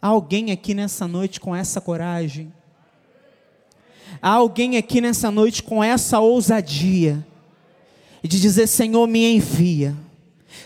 Há 0.00 0.08
alguém 0.08 0.52
aqui 0.52 0.74
nessa 0.74 1.08
noite 1.08 1.40
com 1.40 1.54
essa 1.54 1.80
coragem? 1.80 2.52
Há 4.22 4.30
alguém 4.30 4.76
aqui 4.76 5.00
nessa 5.00 5.30
noite 5.30 5.62
com 5.62 5.82
essa 5.82 6.20
ousadia 6.20 7.26
de 8.22 8.40
dizer: 8.40 8.66
Senhor, 8.66 9.06
me 9.06 9.34
envia. 9.34 9.96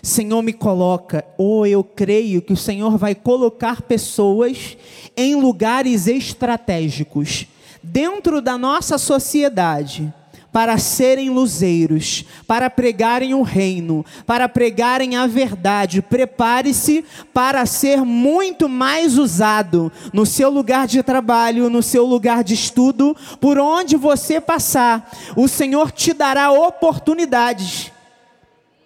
Senhor 0.02 0.42
me 0.42 0.52
coloca, 0.52 1.24
ou 1.38 1.66
eu 1.66 1.84
creio 1.84 2.42
que 2.42 2.52
o 2.52 2.56
Senhor 2.56 2.96
vai 2.98 3.14
colocar 3.14 3.82
pessoas 3.82 4.76
em 5.16 5.34
lugares 5.34 6.06
estratégicos 6.06 7.46
dentro 7.82 8.40
da 8.40 8.56
nossa 8.56 8.98
sociedade 8.98 10.12
para 10.52 10.76
serem 10.76 11.30
luzeiros, 11.30 12.26
para 12.46 12.68
pregarem 12.68 13.32
o 13.32 13.40
reino, 13.40 14.04
para 14.26 14.46
pregarem 14.48 15.16
a 15.16 15.26
verdade. 15.26 16.02
Prepare-se 16.02 17.04
para 17.32 17.64
ser 17.64 18.04
muito 18.04 18.68
mais 18.68 19.16
usado 19.16 19.90
no 20.12 20.26
seu 20.26 20.50
lugar 20.50 20.86
de 20.86 21.02
trabalho, 21.02 21.70
no 21.70 21.82
seu 21.82 22.04
lugar 22.04 22.44
de 22.44 22.52
estudo, 22.52 23.16
por 23.40 23.58
onde 23.58 23.96
você 23.96 24.42
passar. 24.42 25.10
O 25.34 25.48
Senhor 25.48 25.90
te 25.90 26.12
dará 26.12 26.52
oportunidades 26.52 27.90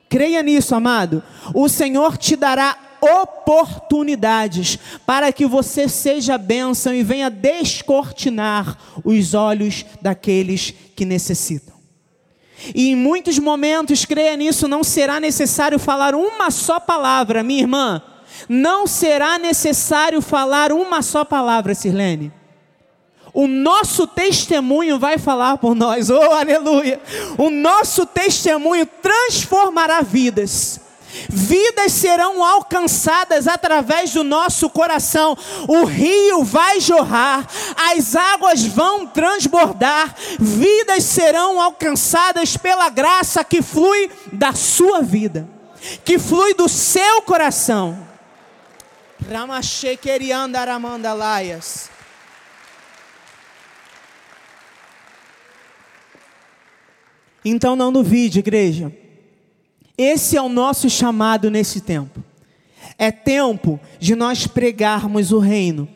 Creia 0.08 0.42
nisso, 0.42 0.74
amado. 0.74 1.22
O 1.52 1.68
Senhor 1.68 2.16
te 2.16 2.36
dará 2.36 2.76
oportunidades 3.00 4.78
para 5.04 5.32
que 5.32 5.46
você 5.46 5.88
seja 5.88 6.38
bênção 6.38 6.94
e 6.94 7.02
venha 7.02 7.30
descortinar 7.30 8.76
os 9.04 9.34
olhos 9.34 9.84
daqueles 10.00 10.74
que 10.94 11.04
necessitam. 11.04 11.74
E 12.74 12.90
em 12.90 12.96
muitos 12.96 13.38
momentos, 13.38 14.04
creia 14.04 14.36
nisso, 14.36 14.66
não 14.66 14.82
será 14.82 15.20
necessário 15.20 15.78
falar 15.78 16.14
uma 16.14 16.50
só 16.50 16.80
palavra, 16.80 17.42
minha 17.42 17.60
irmã. 17.60 18.02
Não 18.48 18.86
será 18.86 19.38
necessário 19.38 20.20
falar 20.20 20.72
uma 20.72 21.02
só 21.02 21.24
palavra, 21.24 21.74
Sirlene 21.74 22.32
o 23.36 23.46
nosso 23.46 24.06
testemunho 24.06 24.98
vai 24.98 25.18
falar 25.18 25.58
por 25.58 25.74
nós, 25.74 26.08
oh 26.08 26.32
aleluia! 26.32 26.98
O 27.36 27.50
nosso 27.50 28.06
testemunho 28.06 28.86
transformará 28.86 30.00
vidas. 30.00 30.80
Vidas 31.28 31.92
serão 31.92 32.42
alcançadas 32.44 33.46
através 33.46 34.12
do 34.12 34.24
nosso 34.24 34.70
coração. 34.70 35.36
O 35.68 35.84
rio 35.84 36.42
vai 36.44 36.80
jorrar, 36.80 37.46
as 37.76 38.16
águas 38.16 38.64
vão 38.64 39.06
transbordar. 39.06 40.16
Vidas 40.38 41.04
serão 41.04 41.60
alcançadas 41.60 42.56
pela 42.56 42.88
graça 42.88 43.44
que 43.44 43.60
flui 43.62 44.10
da 44.32 44.52
sua 44.52 45.02
vida, 45.02 45.48
que 46.04 46.18
flui 46.18 46.54
do 46.54 46.68
seu 46.68 47.22
coração. 47.22 48.04
Ramachekeriandaramandalaias. 49.30 51.90
Então 57.44 57.76
não 57.76 57.92
duvide, 57.92 58.40
igreja. 58.40 59.05
Esse 59.96 60.36
é 60.36 60.42
o 60.42 60.48
nosso 60.48 60.90
chamado 60.90 61.50
nesse 61.50 61.80
tempo. 61.80 62.22
É 62.98 63.10
tempo 63.10 63.80
de 63.98 64.14
nós 64.14 64.46
pregarmos 64.46 65.32
o 65.32 65.38
reino. 65.38 65.88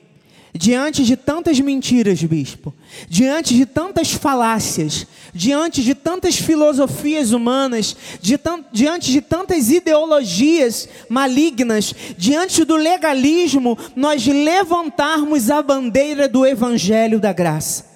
Diante 0.53 1.05
de 1.05 1.17
tantas 1.17 1.61
mentiras, 1.61 2.21
bispo, 2.25 2.75
diante 3.09 3.55
de 3.55 3.65
tantas 3.65 4.11
falácias, 4.11 5.07
diante 5.33 5.81
de 5.81 5.95
tantas 5.95 6.35
filosofias 6.35 7.31
humanas, 7.31 7.97
de 8.21 8.37
diante 8.73 9.13
de 9.13 9.21
tantas 9.21 9.71
ideologias 9.71 10.89
malignas, 11.09 11.95
diante 12.19 12.65
do 12.65 12.75
legalismo, 12.75 13.79
nós 13.95 14.27
levantarmos 14.27 15.51
a 15.51 15.63
bandeira 15.63 16.29
do 16.29 16.45
evangelho 16.45 17.21
da 17.21 17.33
graça. 17.33 17.89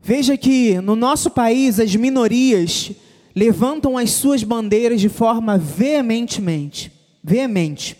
Veja 0.00 0.34
que 0.34 0.80
no 0.80 0.96
nosso 0.96 1.28
país 1.28 1.78
as 1.78 1.94
minorias 1.94 2.90
levantam 3.34 3.98
as 3.98 4.10
suas 4.10 4.42
bandeiras 4.42 5.00
de 5.00 5.08
forma 5.08 5.58
veementemente, 5.58 6.92
veemente, 7.22 7.96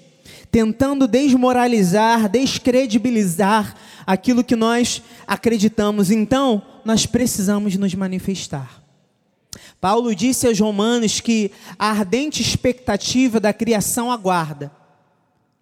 tentando 0.51 1.09
desmoralizar, 1.09 2.29
descredibilizar 2.29 3.75
aquilo 4.07 4.45
que 4.45 4.55
nós 4.55 5.03
acreditamos. 5.27 6.11
Então, 6.11 6.63
nós 6.85 7.07
precisamos 7.07 7.77
nos 7.77 7.95
manifestar. 7.95 8.83
Paulo 9.81 10.15
disse 10.15 10.47
aos 10.47 10.59
romanos 10.59 11.21
que 11.21 11.51
a 11.79 11.91
ardente 11.91 12.41
expectativa 12.41 13.39
da 13.39 13.53
criação 13.53 14.11
aguarda, 14.11 14.73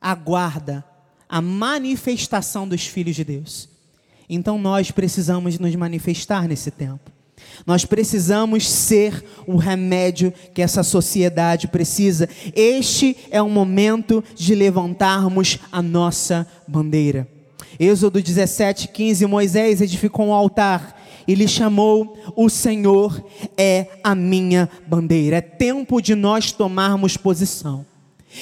aguarda 0.01 0.85
a 1.29 1.41
manifestação 1.41 2.69
dos 2.69 2.87
filhos 2.87 3.17
de 3.17 3.25
Deus. 3.25 3.69
Então 4.29 4.59
nós 4.59 4.91
precisamos 4.91 5.59
nos 5.59 5.75
manifestar 5.75 6.49
nesse 6.49 6.71
tempo. 6.71 7.12
Nós 7.67 7.85
precisamos 7.85 8.69
ser 8.69 9.25
o 9.47 9.57
remédio 9.57 10.33
que 10.55 10.63
essa 10.63 10.83
sociedade 10.83 11.69
precisa. 11.69 12.29
Este 12.55 13.17
é 13.31 13.41
o 13.41 13.49
momento 13.49 14.23
de 14.35 14.55
levantarmos 14.55 15.59
a 15.71 15.81
nossa 15.81 16.47
bandeira. 16.67 17.27
Êxodo 17.79 18.21
17, 18.21 18.89
15: 18.89 19.27
Moisés 19.27 19.81
edificou 19.81 20.27
um 20.27 20.33
altar 20.33 21.01
e 21.27 21.35
lhe 21.35 21.49
chamou: 21.49 22.19
O 22.37 22.49
Senhor 22.49 23.25
é 23.57 23.89
a 24.03 24.15
minha 24.15 24.69
bandeira. 24.87 25.37
É 25.37 25.41
tempo 25.41 26.01
de 26.01 26.15
nós 26.15 26.53
tomarmos 26.53 27.17
posição. 27.17 27.92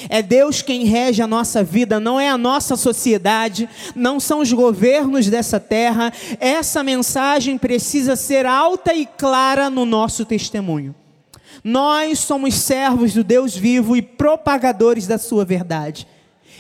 É 0.09 0.23
Deus 0.23 0.63
quem 0.63 0.85
rege 0.85 1.21
a 1.21 1.27
nossa 1.27 1.63
vida, 1.65 1.99
não 1.99 2.19
é 2.19 2.29
a 2.29 2.39
nossa 2.39 2.77
sociedade, 2.77 3.69
não 3.95 4.21
são 4.21 4.41
os 4.41 4.53
governos 4.53 5.29
dessa 5.29 5.59
terra. 5.59 6.13
Essa 6.39 6.83
mensagem 6.83 7.59
precisa 7.59 8.17
ser 8.17 8.47
alta 8.47 8.95
e 8.95 9.07
clara 9.07 9.69
no 9.69 9.85
nosso 9.85 10.25
testemunho. 10.25 10.95
Nós 11.65 12.21
somos 12.21 12.55
servos 12.55 13.13
do 13.13 13.25
Deus 13.25 13.57
vivo 13.57 13.97
e 13.97 14.03
propagadores 14.03 15.07
da 15.07 15.19
sua 15.19 15.45
verdade. 15.45 16.07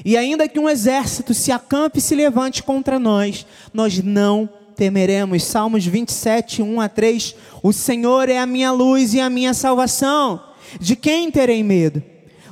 E 0.05 0.16
ainda 0.16 0.49
que 0.49 0.59
um 0.59 0.68
exército 0.68 1.33
se 1.33 1.53
acampe 1.53 1.99
e 1.99 2.03
se 2.03 2.14
levante 2.14 2.62
contra 2.62 2.99
nós, 2.99 3.47
nós 3.72 4.03
não 4.03 4.49
temeremos. 4.74 5.45
Salmos 5.45 5.87
27, 5.87 6.62
1 6.62 6.81
a 6.81 6.89
3. 6.89 7.35
O 7.62 7.72
Senhor 7.72 8.28
é 8.28 8.39
a 8.39 8.47
minha 8.47 8.72
luz 8.72 9.14
e 9.14 9.20
a 9.20 9.31
minha 9.31 9.55
salvação. 9.55 10.43
De 10.81 10.97
quem 10.97 11.31
terei 11.31 11.62
medo? 11.62 12.03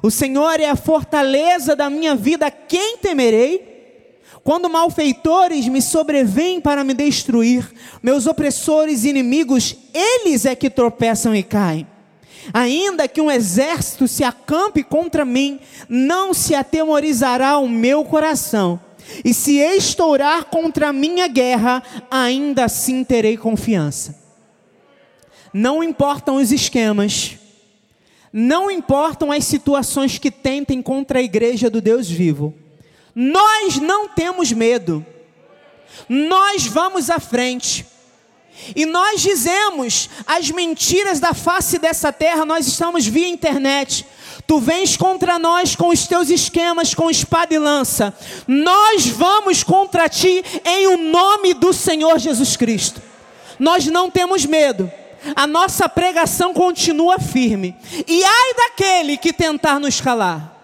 O 0.03 0.11
Senhor 0.11 0.61
é 0.61 0.69
a 0.69 0.77
fortaleza 0.77 1.75
da 1.75 1.91
minha 1.91 2.15
vida, 2.15 2.51
quem 2.51 2.99
temerei? 2.99 3.69
Quando 4.45 4.71
malfeitores 4.71 5.67
me 5.69 5.83
sobrevêm 5.83 6.61
para 6.61 6.85
me 6.85 6.95
destruir, 6.95 7.71
meus 8.03 8.27
opressores 8.27 9.05
e 9.05 9.11
inimigos, 9.11 9.77
eles 9.93 10.47
é 10.47 10.55
que 10.55 10.71
tropeçam 10.71 11.35
e 11.35 11.43
caem. 11.43 11.87
Ainda 12.53 13.07
que 13.09 13.21
um 13.21 13.31
exército 13.31 14.09
se 14.09 14.25
acampe 14.25 14.83
contra 14.83 15.25
mim, 15.25 15.61
não 15.89 16.33
se 16.33 16.55
atemorizará 16.55 17.59
o 17.59 17.69
meu 17.69 18.05
coração. 18.05 18.81
E 19.25 19.35
se 19.35 19.57
estourar 19.57 20.45
contra 20.45 20.89
a 20.89 20.93
minha 20.93 21.27
guerra, 21.27 21.83
ainda 22.11 22.65
assim 22.65 23.05
terei 23.05 23.37
confiança. 23.37 24.19
Não 25.53 25.83
importam 25.83 26.37
os 26.37 26.53
esquemas, 26.53 27.38
não 28.33 28.71
importam 28.71 29.33
as 29.33 29.45
situações 29.45 30.19
que 30.19 30.31
tentem 30.31 30.83
contra 30.83 31.19
a 31.19 31.23
igreja 31.23 31.71
do 31.71 31.81
Deus 31.81 32.09
vivo. 32.09 32.55
Nós 33.15 33.77
não 33.77 34.09
temos 34.09 34.53
medo. 34.53 35.05
Nós 36.09 36.67
vamos 36.67 37.11
à 37.11 37.19
frente. 37.19 37.87
E 38.75 38.85
nós 38.85 39.21
dizemos 39.21 40.11
as 40.27 40.51
mentiras 40.51 41.21
da 41.21 41.33
face 41.33 41.79
dessa 41.79 42.13
terra, 42.13 42.45
nós 42.45 42.67
estamos 42.67 43.07
via 43.07 43.29
internet. 43.29 44.05
Tu 44.47 44.59
vens 44.59 44.97
contra 44.97 45.39
nós 45.39 45.77
com 45.77 45.89
os 45.89 46.07
teus 46.07 46.31
esquemas, 46.31 46.95
com 46.95 47.11
espada 47.11 47.55
e 47.55 47.59
lança. 47.59 48.15
Nós 48.47 49.07
vamos 49.07 49.63
contra 49.63 50.09
ti 50.09 50.43
em 50.65 50.87
o 50.89 50.97
nome 50.97 51.55
do 51.55 51.73
Senhor 51.73 52.19
Jesus 52.19 52.57
Cristo. 52.57 53.01
Nós 53.59 53.87
não 53.87 54.11
temos 54.11 54.45
medo 54.45 54.91
a 55.35 55.47
nossa 55.47 55.89
pregação 55.89 56.53
continua 56.53 57.19
firme. 57.19 57.77
E 58.07 58.25
ai 58.25 58.55
daquele 58.55 59.17
que 59.17 59.33
tentar 59.33 59.79
nos 59.79 60.01
calar. 60.01 60.55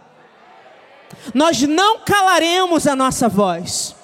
Nós 1.33 1.63
não 1.63 2.01
calaremos 2.01 2.87
a 2.87 2.95
nossa 2.95 3.29
voz. 3.29 3.95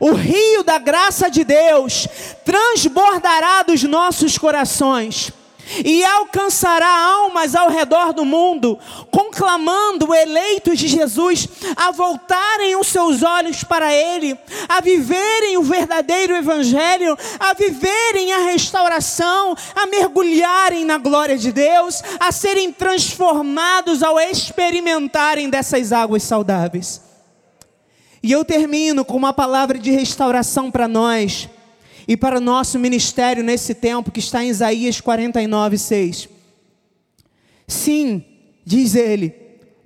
O 0.00 0.12
rio 0.12 0.64
da 0.64 0.78
graça 0.78 1.30
de 1.30 1.44
Deus 1.44 2.08
transbordará 2.44 3.62
dos 3.62 3.82
nossos 3.84 4.36
corações 4.36 5.32
e 5.84 6.04
alcançará 6.04 6.88
almas 6.88 7.54
ao 7.54 7.68
redor 7.68 8.12
do 8.12 8.24
mundo, 8.24 8.78
conclamando 9.10 10.14
eleitos 10.14 10.78
de 10.78 10.88
Jesus 10.88 11.48
a 11.76 11.90
voltarem 11.90 12.76
os 12.76 12.88
seus 12.88 13.22
olhos 13.22 13.64
para 13.64 13.92
Ele, 13.92 14.36
a 14.68 14.80
viverem 14.80 15.56
o 15.56 15.62
verdadeiro 15.62 16.34
Evangelho, 16.34 17.16
a 17.38 17.54
viverem 17.54 18.32
a 18.32 18.38
restauração, 18.38 19.54
a 19.74 19.86
mergulharem 19.86 20.84
na 20.84 20.98
glória 20.98 21.38
de 21.38 21.52
Deus, 21.52 22.02
a 22.20 22.30
serem 22.30 22.72
transformados 22.72 24.02
ao 24.02 24.18
experimentarem 24.18 25.48
dessas 25.48 25.92
águas 25.92 26.22
saudáveis. 26.22 27.00
E 28.22 28.30
eu 28.30 28.44
termino 28.44 29.04
com 29.04 29.16
uma 29.16 29.32
palavra 29.32 29.78
de 29.78 29.90
restauração 29.90 30.70
para 30.70 30.86
nós 30.86 31.48
e 32.06 32.16
para 32.16 32.38
o 32.38 32.40
nosso 32.40 32.78
ministério 32.78 33.42
nesse 33.42 33.74
tempo 33.74 34.10
que 34.10 34.20
está 34.20 34.44
em 34.44 34.48
Isaías 34.48 35.00
49, 35.00 35.78
6. 35.78 36.28
Sim, 37.66 38.24
diz 38.64 38.94
ele, 38.94 39.30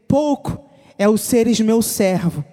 pouco 0.08 0.64
é 0.98 1.08
o 1.08 1.16
seres 1.16 1.60
meu 1.60 1.82
servo, 1.82 2.44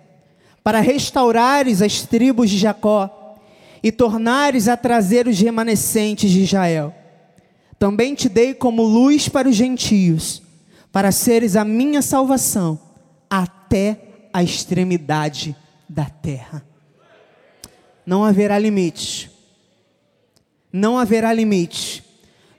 para 0.63 0.79
restaurares 0.79 1.81
as 1.81 2.01
tribos 2.03 2.49
de 2.49 2.57
Jacó 2.57 3.37
e 3.81 3.91
tornares 3.91 4.67
a 4.67 4.77
trazer 4.77 5.27
os 5.27 5.39
remanescentes 5.39 6.31
de 6.31 6.43
Israel. 6.43 6.93
Também 7.79 8.15
te 8.15 8.29
dei 8.29 8.53
como 8.53 8.83
luz 8.83 9.27
para 9.27 9.49
os 9.49 9.55
gentios, 9.55 10.41
para 10.91 11.11
seres 11.11 11.55
a 11.55 11.65
minha 11.65 12.01
salvação 12.01 12.79
até 13.29 13.99
a 14.31 14.43
extremidade 14.43 15.55
da 15.89 16.05
terra. 16.05 16.65
Não 18.05 18.23
haverá 18.23 18.57
limites 18.59 19.32
não 20.73 20.97
haverá 20.97 21.31
limite. 21.31 22.03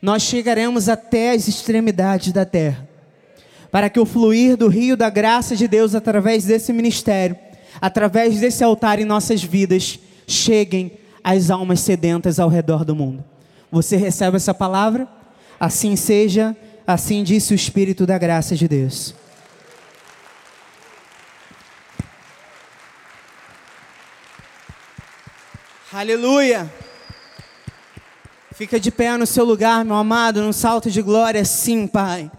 Nós 0.01 0.23
chegaremos 0.23 0.89
até 0.89 1.33
as 1.33 1.49
extremidades 1.49 2.33
da 2.33 2.45
terra. 2.45 2.89
Para 3.73 3.91
que 3.91 3.99
o 3.99 4.07
fluir 4.07 4.57
do 4.57 4.69
rio 4.69 4.97
da 4.97 5.11
graça 5.11 5.57
de 5.57 5.67
Deus 5.67 5.97
através 5.97 6.45
desse 6.45 6.73
ministério, 6.73 7.37
através 7.81 8.39
desse 8.39 8.63
altar 8.63 9.01
em 9.01 9.05
nossas 9.05 9.43
vidas, 9.43 9.99
cheguem 10.29 10.93
às 11.25 11.51
almas 11.51 11.81
sedentas 11.81 12.39
ao 12.39 12.49
redor 12.49 12.85
do 12.85 12.95
mundo. 12.95 13.25
Você 13.73 13.97
recebe 13.97 14.37
essa 14.37 14.55
palavra? 14.55 15.09
Assim 15.59 15.97
seja, 15.97 16.57
assim 16.87 17.25
disse 17.25 17.53
o 17.53 17.57
Espírito 17.57 18.07
da 18.07 18.17
graça 18.17 18.55
de 18.55 18.69
Deus. 18.69 19.13
Aleluia! 25.93 26.71
Fica 28.55 28.79
de 28.79 28.93
pé 28.93 29.17
no 29.17 29.27
seu 29.27 29.45
lugar, 29.45 29.85
meu 29.85 29.97
amado, 29.97 30.41
num 30.41 30.53
salto 30.53 30.89
de 30.89 31.03
glória, 31.03 31.45
sim, 31.45 31.89
Pai. 31.89 32.31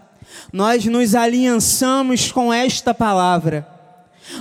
Nós 0.50 0.86
nos 0.86 1.14
aliançamos 1.14 2.32
com 2.32 2.50
esta 2.50 2.94
palavra. 2.94 3.68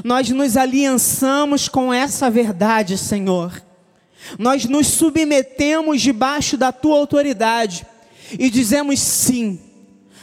Nós 0.02 0.30
nos 0.30 0.56
aliançamos 0.56 1.68
com 1.68 1.94
essa 1.94 2.30
verdade, 2.30 2.98
Senhor. 2.98 3.62
Nós 4.40 4.64
nos 4.64 4.88
submetemos 4.88 6.02
debaixo 6.02 6.56
da 6.56 6.72
tua 6.72 6.98
autoridade 6.98 7.86
e 8.40 8.50
dizemos 8.50 9.02
sim. 9.02 9.60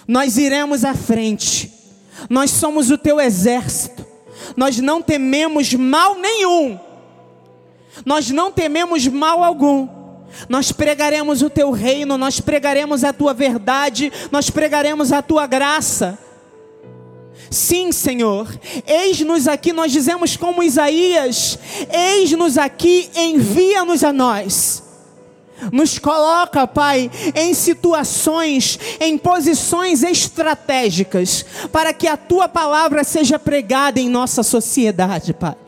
Nós 0.08 0.38
iremos 0.38 0.86
à 0.86 0.94
frente. 0.94 1.70
Nós 2.30 2.50
somos 2.50 2.90
o 2.90 2.96
teu 2.96 3.20
exército. 3.20 4.06
Nós 4.56 4.78
não 4.78 5.02
tememos 5.02 5.74
mal 5.74 6.14
nenhum. 6.14 6.80
Nós 8.06 8.30
não 8.30 8.50
tememos 8.50 9.06
mal 9.06 9.44
algum 9.44 10.01
nós 10.48 10.72
pregaremos 10.72 11.42
o 11.42 11.50
teu 11.50 11.70
reino, 11.70 12.18
nós 12.18 12.40
pregaremos 12.40 13.04
a 13.04 13.12
tua 13.12 13.32
verdade, 13.34 14.12
nós 14.30 14.50
pregaremos 14.50 15.12
a 15.12 15.22
tua 15.22 15.46
graça. 15.46 16.18
Sim, 17.50 17.92
Senhor, 17.92 18.48
eis-nos 18.86 19.46
aqui, 19.46 19.72
nós 19.72 19.92
dizemos 19.92 20.36
como 20.36 20.62
Isaías: 20.62 21.58
eis-nos 21.90 22.56
aqui, 22.56 23.10
envia-nos 23.14 24.02
a 24.02 24.12
nós. 24.12 24.82
Nos 25.70 25.96
coloca, 25.96 26.66
Pai, 26.66 27.08
em 27.36 27.54
situações, 27.54 28.78
em 28.98 29.16
posições 29.16 30.02
estratégicas, 30.02 31.44
para 31.70 31.92
que 31.92 32.08
a 32.08 32.16
tua 32.16 32.48
palavra 32.48 33.04
seja 33.04 33.38
pregada 33.38 34.00
em 34.00 34.08
nossa 34.08 34.42
sociedade, 34.42 35.32
Pai 35.32 35.61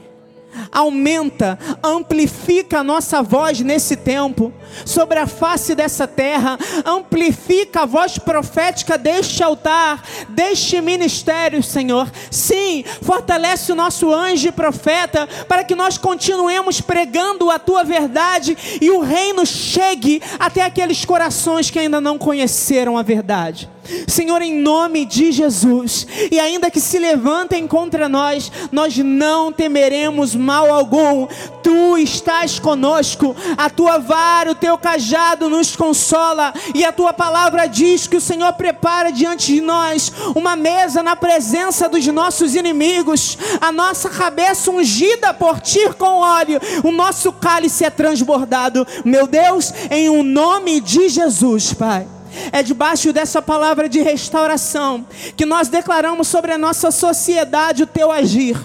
aumenta, 0.71 1.59
amplifica 1.83 2.81
a 2.81 2.85
nossa 2.85 3.23
voz 3.23 3.61
nesse 3.61 3.97
tempo, 3.97 4.53
sobre 4.85 5.19
a 5.19 5.27
face 5.27 5.75
dessa 5.75 6.07
terra, 6.07 6.59
amplifica 6.85 7.83
a 7.83 7.87
voz 7.87 8.19
profética 8.19 8.97
deste 8.99 9.43
altar, 9.43 10.03
deste 10.29 10.81
ministério, 10.81 11.63
Senhor. 11.63 12.11
Sim, 12.31 12.85
fortalece 13.03 13.73
o 13.73 13.77
nosso 13.77 14.13
anjo 14.13 14.49
e 14.49 14.53
profeta, 14.53 15.29
para 15.49 15.65
que 15.65 15.75
nós 15.75 15.99
continuemos 15.99 16.81
pregando 16.81 17.51
a 17.51 17.59
tua 17.59 17.85
verdade 17.85 18.57
e 18.81 18.91
o 18.91 19.01
reino 19.01 19.47
chegue 19.47 20.23
até 20.39 20.63
aqueles 20.63 21.05
corações 21.05 21.71
que 21.71 21.79
ainda 21.79 22.01
não 22.01 22.19
conheceram 22.19 22.97
a 22.97 23.03
verdade. 23.03 23.74
Senhor, 24.09 24.41
em 24.41 24.55
nome 24.55 25.05
de 25.05 25.31
Jesus, 25.31 26.07
e 26.31 26.41
ainda 26.41 26.71
que 26.71 26.81
se 26.81 26.99
levantem 26.99 27.67
contra 27.67 28.09
nós, 28.09 28.51
nós 28.73 28.97
não 28.97 29.53
temeremos 29.53 30.35
mal 30.35 30.71
algum. 30.71 31.27
Tu 31.63 31.99
estás 31.99 32.59
conosco, 32.59 33.37
a 33.57 33.69
tua 33.69 33.99
vara, 33.99 34.51
o 34.51 34.55
teu 34.55 34.79
cajado 34.79 35.51
nos 35.51 35.77
consola, 35.77 36.53
e 36.75 36.85
a 36.85 36.93
tua 36.93 37.13
palavra 37.13 37.67
diz 37.67 38.07
que 38.07 38.17
o 38.17 38.21
Senhor 38.21 38.53
prepara 38.55 39.11
diante 39.11 39.53
de 39.53 39.61
nós 39.61 40.13
uma 40.35 40.57
mesa 40.57 41.03
na 41.03 41.15
presença 41.15 41.89
dos 41.89 42.07
nossos 42.07 42.55
inimigos, 42.55 43.37
a 43.61 43.71
nossa 43.71 44.09
cabeça 44.09 44.71
ungida 44.71 45.35
por 45.35 45.61
ti 45.61 45.93
com 45.99 46.21
óleo, 46.21 46.61
o 46.83 46.91
nosso 46.91 47.33
cálice 47.33 47.85
é 47.85 47.91
transbordado. 47.91 48.87
Meu 49.05 49.27
Deus, 49.27 49.73
em 49.91 50.09
o 50.09 50.15
um 50.15 50.23
nome 50.23 50.81
de 50.81 51.09
Jesus, 51.09 51.73
Pai. 51.73 52.07
É 52.53 52.63
debaixo 52.63 53.13
dessa 53.13 53.41
palavra 53.41 53.89
de 53.89 54.01
restauração 54.01 55.07
que 55.37 55.47
nós 55.47 55.69
declaramos 55.69 56.29
sobre 56.29 56.53
a 56.53 56.59
nossa 56.59 56.91
sociedade 56.91 57.83
o 57.83 57.87
teu 57.87 58.11
agir. 58.11 58.57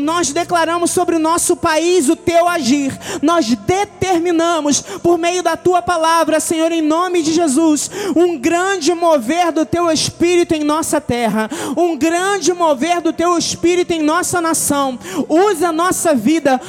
Nós 0.00 0.32
declaramos 0.32 0.90
sobre 0.90 1.16
o 1.16 1.18
nosso 1.18 1.56
país 1.56 2.08
o 2.08 2.16
teu 2.16 2.48
agir. 2.48 2.96
Nós 3.22 3.46
determinamos 3.46 4.80
por 5.02 5.18
meio 5.18 5.42
da 5.42 5.56
tua 5.56 5.82
palavra, 5.82 6.40
Senhor, 6.40 6.70
em 6.72 6.82
nome 6.82 7.22
de 7.22 7.32
Jesus, 7.32 7.90
um 8.14 8.38
grande 8.38 8.94
mover 8.94 9.50
do 9.52 9.64
teu 9.66 9.90
espírito 9.90 10.54
em 10.54 10.62
nossa 10.62 11.00
terra, 11.00 11.50
um 11.76 11.96
grande 11.96 12.52
mover 12.52 13.00
do 13.00 13.12
teu 13.12 13.36
espírito 13.36 13.92
em 13.92 14.02
nossa 14.02 14.40
nação. 14.40 14.98
Usa 15.28 15.68
a 15.68 15.72
nossa 15.72 16.14
vida, 16.14 16.60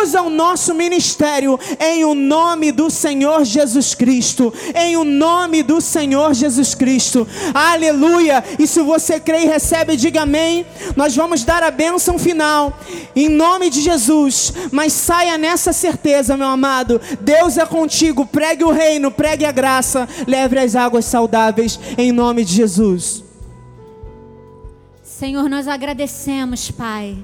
usa 0.00 0.22
o 0.22 0.30
nosso 0.30 0.74
ministério 0.74 1.58
em 1.78 2.04
o 2.04 2.14
nome 2.14 2.72
do 2.72 2.90
Senhor 2.90 3.44
Jesus 3.44 3.94
Cristo, 3.94 4.52
em 4.74 4.96
o 4.96 5.04
nome 5.04 5.62
do 5.62 5.80
Senhor 5.80 6.05
Senhor 6.06 6.32
Jesus 6.34 6.72
Cristo. 6.72 7.26
Aleluia! 7.52 8.42
E 8.60 8.66
se 8.66 8.80
você 8.80 9.18
crê 9.18 9.42
e 9.42 9.46
recebe, 9.46 9.96
diga 9.96 10.22
amém. 10.22 10.64
Nós 10.94 11.16
vamos 11.16 11.42
dar 11.42 11.64
a 11.64 11.70
bênção 11.70 12.16
final, 12.16 12.78
em 13.14 13.28
nome 13.28 13.68
de 13.68 13.82
Jesus. 13.82 14.52
Mas 14.70 14.92
saia 14.92 15.36
nessa 15.36 15.72
certeza, 15.72 16.36
meu 16.36 16.46
amado. 16.46 17.00
Deus 17.20 17.58
é 17.58 17.66
contigo. 17.66 18.24
Pregue 18.24 18.62
o 18.62 18.70
reino, 18.70 19.10
pregue 19.10 19.44
a 19.44 19.50
graça, 19.50 20.08
leve 20.28 20.56
as 20.56 20.76
águas 20.76 21.06
saudáveis, 21.06 21.78
em 21.98 22.12
nome 22.12 22.44
de 22.44 22.54
Jesus. 22.54 23.24
Senhor, 25.02 25.48
nós 25.48 25.66
agradecemos, 25.66 26.70
Pai 26.70 27.16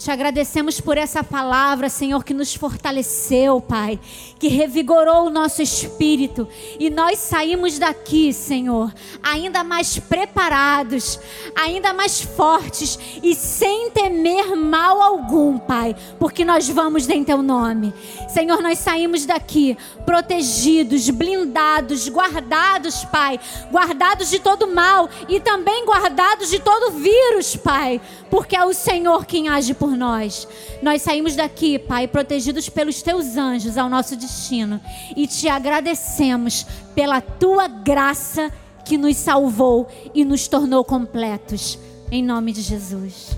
te 0.00 0.10
agradecemos 0.10 0.80
por 0.80 0.96
essa 0.96 1.22
palavra, 1.22 1.90
Senhor, 1.90 2.24
que 2.24 2.32
nos 2.32 2.54
fortaleceu, 2.54 3.60
Pai, 3.60 4.00
que 4.38 4.48
revigorou 4.48 5.26
o 5.26 5.30
nosso 5.30 5.60
espírito. 5.60 6.48
E 6.78 6.88
nós 6.88 7.18
saímos 7.18 7.78
daqui, 7.78 8.32
Senhor, 8.32 8.90
ainda 9.22 9.62
mais 9.62 9.98
preparados, 9.98 11.20
ainda 11.54 11.92
mais 11.92 12.22
fortes 12.22 12.98
e 13.22 13.34
sem 13.34 13.90
temer 13.90 14.56
mal 14.56 15.02
algum, 15.02 15.58
Pai, 15.58 15.94
porque 16.18 16.46
nós 16.46 16.66
vamos 16.66 17.06
em 17.06 17.22
Teu 17.22 17.42
nome. 17.42 17.92
Senhor, 18.30 18.62
nós 18.62 18.78
saímos 18.78 19.26
daqui 19.26 19.76
protegidos, 20.06 21.10
blindados, 21.10 22.08
guardados, 22.08 23.04
Pai, 23.04 23.38
guardados 23.70 24.30
de 24.30 24.38
todo 24.38 24.66
mal 24.66 25.10
e 25.28 25.38
também 25.40 25.84
guardados 25.84 26.48
de 26.48 26.58
todo 26.58 26.92
vírus, 26.92 27.54
Pai, 27.54 28.00
porque 28.30 28.56
é 28.56 28.64
o 28.64 28.72
Senhor 28.72 29.26
quem 29.26 29.50
age 29.50 29.74
por 29.74 29.89
por 29.90 29.96
nós. 29.96 30.46
Nós 30.80 31.02
saímos 31.02 31.34
daqui, 31.34 31.78
Pai, 31.78 32.06
protegidos 32.06 32.68
pelos 32.68 33.02
teus 33.02 33.36
anjos 33.36 33.76
ao 33.76 33.88
nosso 33.88 34.14
destino 34.14 34.80
e 35.16 35.26
te 35.26 35.48
agradecemos 35.48 36.64
pela 36.94 37.20
tua 37.20 37.66
graça 37.66 38.52
que 38.84 38.96
nos 38.96 39.16
salvou 39.16 39.88
e 40.14 40.24
nos 40.24 40.46
tornou 40.46 40.84
completos. 40.84 41.78
Em 42.10 42.22
nome 42.22 42.52
de 42.52 42.62
Jesus. 42.62 43.36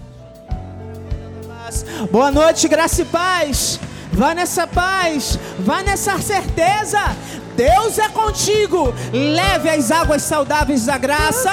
Boa 2.10 2.30
noite, 2.30 2.68
graça 2.68 3.00
e 3.00 3.04
paz. 3.06 3.80
Vá 4.12 4.34
nessa 4.34 4.66
paz, 4.66 5.38
vá 5.58 5.82
nessa 5.82 6.18
certeza. 6.18 7.00
Deus 7.56 7.98
é 7.98 8.10
contigo. 8.10 8.92
Leve 9.10 9.70
as 9.70 9.90
águas 9.90 10.20
saudáveis 10.22 10.84
da 10.84 10.98
graça. 10.98 11.50